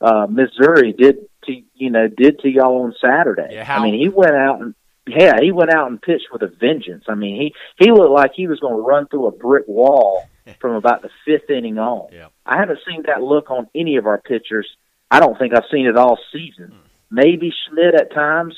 uh, 0.01 0.27
Missouri 0.29 0.93
did 0.93 1.17
to 1.45 1.61
you 1.75 1.89
know 1.89 2.07
did 2.07 2.39
to 2.39 2.49
y'all 2.49 2.83
on 2.83 2.95
Saturday. 2.99 3.49
Yeah, 3.51 3.75
I 3.75 3.83
mean, 3.83 3.99
he 3.99 4.09
went 4.09 4.35
out 4.35 4.61
and 4.61 4.75
yeah, 5.05 5.33
he 5.41 5.51
went 5.51 5.73
out 5.73 5.89
and 5.89 6.01
pitched 6.01 6.27
with 6.31 6.43
a 6.43 6.47
vengeance. 6.47 7.05
I 7.07 7.15
mean, 7.15 7.39
he 7.41 7.53
he 7.83 7.91
looked 7.91 8.11
like 8.11 8.31
he 8.35 8.47
was 8.47 8.59
going 8.59 8.75
to 8.75 8.81
run 8.81 9.07
through 9.07 9.27
a 9.27 9.31
brick 9.31 9.65
wall 9.67 10.27
from 10.59 10.75
about 10.75 11.01
the 11.01 11.09
fifth 11.25 11.49
inning 11.49 11.77
on. 11.77 12.09
Yeah. 12.11 12.27
I 12.45 12.57
haven't 12.57 12.79
seen 12.87 13.03
that 13.07 13.21
look 13.21 13.49
on 13.49 13.67
any 13.75 13.97
of 13.97 14.05
our 14.05 14.19
pitchers. 14.19 14.67
I 15.09 15.19
don't 15.19 15.37
think 15.37 15.53
I've 15.53 15.69
seen 15.71 15.85
it 15.85 15.97
all 15.97 16.17
season. 16.31 16.69
Hmm. 16.69 16.87
Maybe 17.11 17.53
Schmidt 17.67 17.93
at 17.93 18.13
times, 18.13 18.55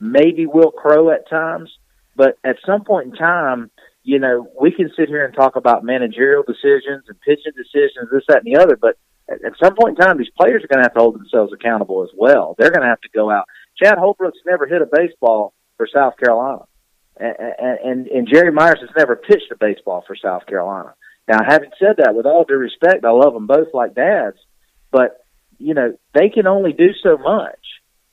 maybe 0.00 0.46
Will 0.46 0.70
Crowe 0.70 1.10
at 1.10 1.28
times, 1.28 1.70
but 2.14 2.38
at 2.44 2.56
some 2.66 2.84
point 2.84 3.06
in 3.06 3.12
time, 3.14 3.70
you 4.02 4.18
know, 4.18 4.46
we 4.60 4.70
can 4.70 4.90
sit 4.96 5.08
here 5.08 5.24
and 5.24 5.34
talk 5.34 5.56
about 5.56 5.82
managerial 5.82 6.42
decisions 6.42 7.04
and 7.08 7.18
pitching 7.20 7.52
decisions, 7.56 8.10
this, 8.12 8.22
that, 8.28 8.44
and 8.44 8.54
the 8.54 8.60
other, 8.60 8.76
but 8.76 8.98
at, 9.28 9.42
at 9.44 9.52
some 9.62 9.74
point 9.74 9.98
in 9.98 10.04
time, 10.04 10.18
these 10.18 10.30
players 10.38 10.62
are 10.62 10.68
going 10.68 10.82
to 10.82 10.88
have 10.88 10.94
to 10.94 11.00
hold 11.00 11.14
themselves 11.14 11.52
accountable 11.52 12.02
as 12.02 12.10
well. 12.14 12.54
They're 12.58 12.70
going 12.70 12.82
to 12.82 12.88
have 12.88 13.00
to 13.00 13.08
go 13.14 13.30
out. 13.30 13.46
Chad 13.82 13.96
Holbrook's 13.96 14.38
never 14.46 14.66
hit 14.66 14.82
a 14.82 14.88
baseball 14.90 15.54
for 15.76 15.88
South 15.92 16.16
Carolina. 16.18 16.64
And, 17.16 17.34
and, 17.82 18.06
and 18.08 18.28
Jerry 18.30 18.52
Meyers 18.52 18.80
has 18.80 18.90
never 18.96 19.16
pitched 19.16 19.50
a 19.52 19.56
baseball 19.56 20.04
for 20.06 20.16
South 20.16 20.46
Carolina. 20.46 20.94
Now, 21.28 21.38
having 21.46 21.70
said 21.78 21.96
that, 21.98 22.14
with 22.14 22.26
all 22.26 22.44
due 22.44 22.54
respect, 22.54 23.04
I 23.04 23.10
love 23.10 23.32
them 23.32 23.46
both 23.46 23.68
like 23.72 23.94
dads, 23.94 24.36
but 24.90 25.24
you 25.58 25.74
know 25.74 25.96
they 26.12 26.28
can 26.28 26.46
only 26.46 26.72
do 26.72 26.88
so 27.02 27.16
much, 27.16 27.58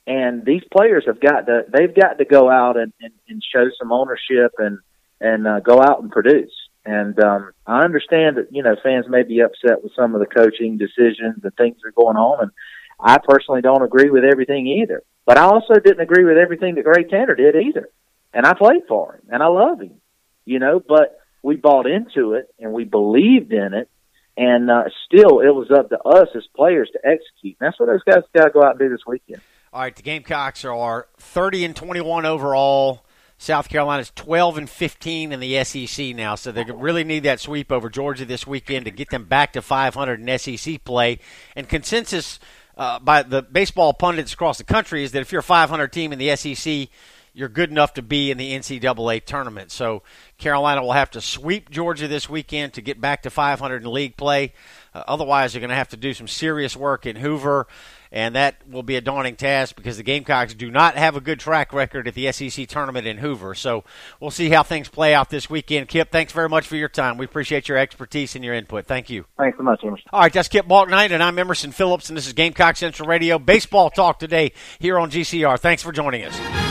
and 0.08 0.46
these 0.46 0.64
players 0.76 1.04
have 1.08 1.20
got 1.20 1.42
to 1.48 1.64
they've 1.68 1.94
got 1.94 2.20
to 2.20 2.26
go 2.26 2.50
out 2.50 2.78
and, 2.78 2.94
and, 3.02 3.14
and 3.28 3.44
show 3.44 3.66
some 3.78 3.92
ownership 3.92 4.54
and 4.58 4.80
and 5.20 5.48
uh, 5.48 5.60
go 5.60 5.82
out 5.82 6.02
and 6.02 6.12
produce. 6.12 6.54
And 6.84 7.20
um, 7.22 7.52
I 7.68 7.84
understand 7.84 8.38
that 8.38 8.48
you 8.52 8.64
know 8.64 8.76
fans 8.82 9.06
may 9.10 9.24
be 9.24 9.42
upset 9.42 9.84
with 9.84 9.92
some 9.96 10.16
of 10.16 10.22
the 10.22 10.34
coaching 10.34 10.78
decisions 10.78 11.44
and 11.44 11.56
things 11.56 11.78
that 11.82 11.90
are 11.90 11.92
going 11.92 12.18
on, 12.18 12.44
and 12.44 12.52
I 13.00 13.18
personally 13.18 13.62
don't 13.62 13.84
agree 13.84 14.10
with 14.10 14.24
everything 14.24 14.68
either. 14.68 15.04
But 15.26 15.38
I 15.38 15.44
also 15.44 15.76
didn't 15.76 16.02
agree 16.02 16.24
with 16.24 16.38
everything 16.38 16.76
that 16.76 16.88
Ray 16.88 17.04
Tanner 17.04 17.36
did 17.36 17.56
either. 17.56 17.90
And 18.34 18.46
I 18.46 18.54
played 18.54 18.84
for 18.88 19.16
him, 19.16 19.22
and 19.30 19.44
I 19.44 19.48
love 19.48 19.82
him, 19.82 20.00
you 20.46 20.60
know. 20.60 20.80
But 20.80 21.21
we 21.44 21.56
bought 21.56 21.88
into 21.88 22.34
it 22.34 22.48
and 22.60 22.74
we 22.74 22.84
believed 22.84 23.52
in 23.52 23.74
it, 23.74 23.90
and 24.38 24.70
uh, 24.70 24.84
still 25.06 25.40
it 25.40 25.54
was 25.54 25.70
up 25.72 25.90
to 25.90 26.00
us 26.00 26.30
as 26.36 26.44
players 26.56 26.90
to 26.94 27.00
execute. 27.00 27.58
And 27.60 27.68
that's 27.68 27.80
what 27.80 27.88
those 27.88 28.04
guys 28.04 28.24
got 28.36 28.46
to 28.46 28.52
go 28.52 28.64
out 28.64 28.72
and 28.72 28.80
do 28.80 28.90
this 28.90 29.06
weekend. 29.06 29.42
All 29.74 29.82
right, 29.82 29.96
the 29.96 30.04
Gamecocks 30.04 30.66
are 30.66 31.08
30 31.18 31.66
and 31.66 31.76
21 31.76 32.26
overall. 32.26 33.06
South 33.38 33.70
Carolina's 33.70 34.12
12 34.14 34.60
and 34.60 34.70
15 34.70 35.32
in 35.32 35.40
the 35.40 35.64
SEC 35.64 36.16
now, 36.16 36.36
so 36.36 36.52
they 36.52 36.64
really 36.64 37.04
need 37.04 37.24
that 37.24 37.40
sweep 37.40 37.72
over 37.72 37.90
Georgia 37.90 38.24
this 38.24 38.46
weekend 38.46 38.86
to 38.86 38.92
get 38.92 39.10
them 39.10 39.26
back 39.26 39.54
to 39.54 39.64
500 39.64 40.20
in 40.20 40.38
SEC 40.38 40.84
play. 40.84 41.18
And 41.56 41.68
consensus 41.68 42.40
uh, 42.78 43.00
by 43.00 43.24
the 43.24 43.42
baseball 43.42 43.94
pundits 43.94 44.34
across 44.34 44.60
the 44.60 44.64
country 44.64 45.04
is 45.04 45.14
that 45.14 45.22
if 45.22 45.32
you're 45.32 45.40
a 45.40 45.44
500 45.44 45.92
team 45.92 46.14
in 46.14 46.20
the 46.20 46.36
SEC, 46.36 46.90
you're 47.34 47.50
good 47.50 47.70
enough 47.70 47.94
to 47.94 48.02
be 48.02 48.30
in 48.32 48.38
the 48.38 48.54
NCAA 48.54 49.24
tournament. 49.26 49.72
So 49.72 50.04
Carolina 50.38 50.82
will 50.82 50.92
have 50.92 51.12
to 51.12 51.22
sweep 51.22 51.70
Georgia 51.70 52.08
this 52.08 52.30
weekend 52.30 52.74
to 52.74 52.82
get 52.82 53.00
back 53.00 53.22
to 53.24 53.30
500 53.30 53.84
in 53.84 53.92
league 53.92 54.18
play. 54.18 54.54
Uh, 54.94 55.04
otherwise, 55.08 55.54
they're 55.54 55.62
going 55.62 55.70
to 55.70 55.76
have 55.76 55.90
to 55.90 55.98
do 55.98 56.14
some 56.14 56.28
serious 56.28 56.76
work 56.76 57.06
in 57.06 57.16
Hoover, 57.16 57.66
and 58.12 58.36
that 58.36 58.58
will 58.68 58.84
be 58.84 58.98
a 58.98 59.02
daunting 59.02 59.38
task 59.38 59.78
because 59.78 59.96
the 59.96 60.04
Gamecocks 60.04 60.54
do 60.54 60.70
not 60.70 60.96
have 60.96 61.16
a 61.16 61.22
good 61.22 61.40
track 61.40 61.72
record 61.72 62.10
at 62.10 62.14
the 62.14 62.30
SEC 62.34 62.68
tournament 62.68 63.08
in 63.08 63.20
Hoover. 63.20 63.56
So 63.56 63.86
we'll 64.20 64.32
see 64.32 64.50
how 64.50 64.64
things 64.64 64.90
play 64.90 65.14
out 65.14 65.30
this 65.30 65.50
weekend. 65.50 65.88
Kip, 65.88 66.12
thanks 66.12 66.34
very 66.34 66.50
much 66.50 66.68
for 66.68 66.76
your 66.76 66.90
time. 66.90 67.18
We 67.18 67.24
appreciate 67.24 67.70
your 67.70 67.78
expertise 67.78 68.36
and 68.36 68.44
your 68.44 68.54
input. 68.54 68.86
Thank 68.86 69.10
you. 69.10 69.26
Thanks 69.38 69.58
so 69.58 69.64
much, 69.64 69.82
Emerson. 69.82 70.08
All 70.12 70.20
right, 70.20 70.34
that's 70.34 70.50
Kip 70.50 70.68
Bouknight, 70.68 71.12
and 71.12 71.24
I'm 71.24 71.40
Emerson 71.40 71.72
Phillips, 71.72 72.10
and 72.10 72.18
this 72.18 72.28
is 72.28 72.34
Gamecock 72.34 72.76
Central 72.76 73.08
Radio 73.08 73.40
Baseball 73.40 73.90
Talk 73.90 74.20
today 74.20 74.52
here 74.80 75.00
on 75.00 75.10
GCR. 75.10 75.58
Thanks 75.58 75.82
for 75.82 75.94
joining 75.94 76.26
us. 76.26 76.71